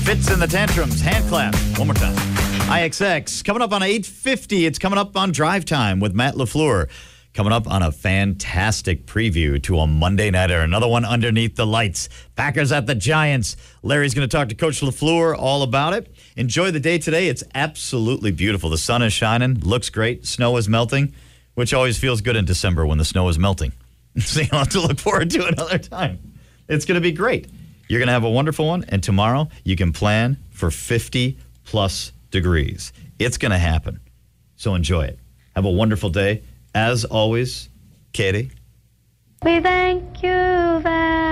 Fits 0.05 0.31
in 0.31 0.40
the 0.40 0.46
tantrums. 0.46 1.01
Hand 1.01 1.27
clap. 1.29 1.55
One 1.79 1.87
more 1.88 1.94
time. 1.94 2.14
IXX 2.68 3.44
coming 3.44 3.62
up 3.62 3.72
on 3.72 3.83
850. 3.83 4.66
It's 4.66 4.79
coming 4.79 4.98
up 4.98 5.16
on 5.16 5.33
Drive 5.33 5.64
Time 5.64 6.01
with 6.01 6.12
Matt 6.14 6.35
LaFleur. 6.35 6.88
Coming 7.38 7.53
up 7.53 7.70
on 7.70 7.85
a 7.85 7.92
fantastic 7.92 9.07
preview 9.07 9.62
to 9.62 9.79
a 9.79 9.87
Monday 9.87 10.29
nighter. 10.29 10.59
Another 10.59 10.88
one 10.88 11.05
underneath 11.05 11.55
the 11.55 11.64
lights. 11.64 12.09
Packers 12.35 12.72
at 12.72 12.88
the 12.88 12.96
Giants. 12.96 13.57
Larry's 13.85 14.12
going 14.12 14.29
to 14.29 14.37
talk 14.37 14.48
to 14.48 14.57
Coach 14.57 14.81
LaFleur 14.81 15.37
all 15.38 15.62
about 15.62 15.92
it. 15.92 16.12
Enjoy 16.35 16.72
the 16.72 16.81
day 16.81 16.98
today. 16.98 17.29
It's 17.29 17.44
absolutely 17.55 18.33
beautiful. 18.33 18.70
The 18.70 18.77
sun 18.77 19.03
is 19.03 19.12
shining. 19.12 19.61
Looks 19.61 19.88
great. 19.88 20.27
Snow 20.27 20.57
is 20.57 20.68
melting, 20.68 21.14
which 21.55 21.72
always 21.72 21.96
feels 21.96 22.22
good 22.22 22.35
in 22.35 22.44
December 22.44 22.85
when 22.85 22.98
the 22.98 23.05
snow 23.05 23.29
is 23.29 23.38
melting. 23.38 23.70
so 24.18 24.40
you'll 24.40 24.59
have 24.59 24.70
to 24.70 24.81
look 24.81 24.98
forward 24.98 25.31
to 25.31 25.46
another 25.46 25.79
time. 25.79 26.18
It's 26.68 26.87
going 26.87 26.96
to 26.96 27.01
be 27.01 27.12
great. 27.12 27.46
You're 27.87 28.01
going 28.01 28.09
to 28.09 28.14
have 28.14 28.24
a 28.24 28.31
wonderful 28.31 28.66
one. 28.66 28.85
And 28.88 29.01
tomorrow, 29.01 29.48
you 29.62 29.77
can 29.77 29.92
plan 29.92 30.38
for 30.51 30.72
50 30.72 31.38
plus 31.62 32.11
degrees. 32.33 32.92
It's 33.20 33.38
going 33.38 33.53
to 33.53 33.59
happen. 33.59 34.01
So 34.57 34.74
enjoy 34.74 35.03
it. 35.03 35.20
Have 35.55 35.66
a 35.66 35.70
wonderful 35.70 36.11
day. 36.11 36.42
As 36.74 37.04
always, 37.04 37.68
Katie. 38.12 38.50
We 39.42 39.61
thank 39.61 40.22
you 40.22 40.81
very 40.81 41.27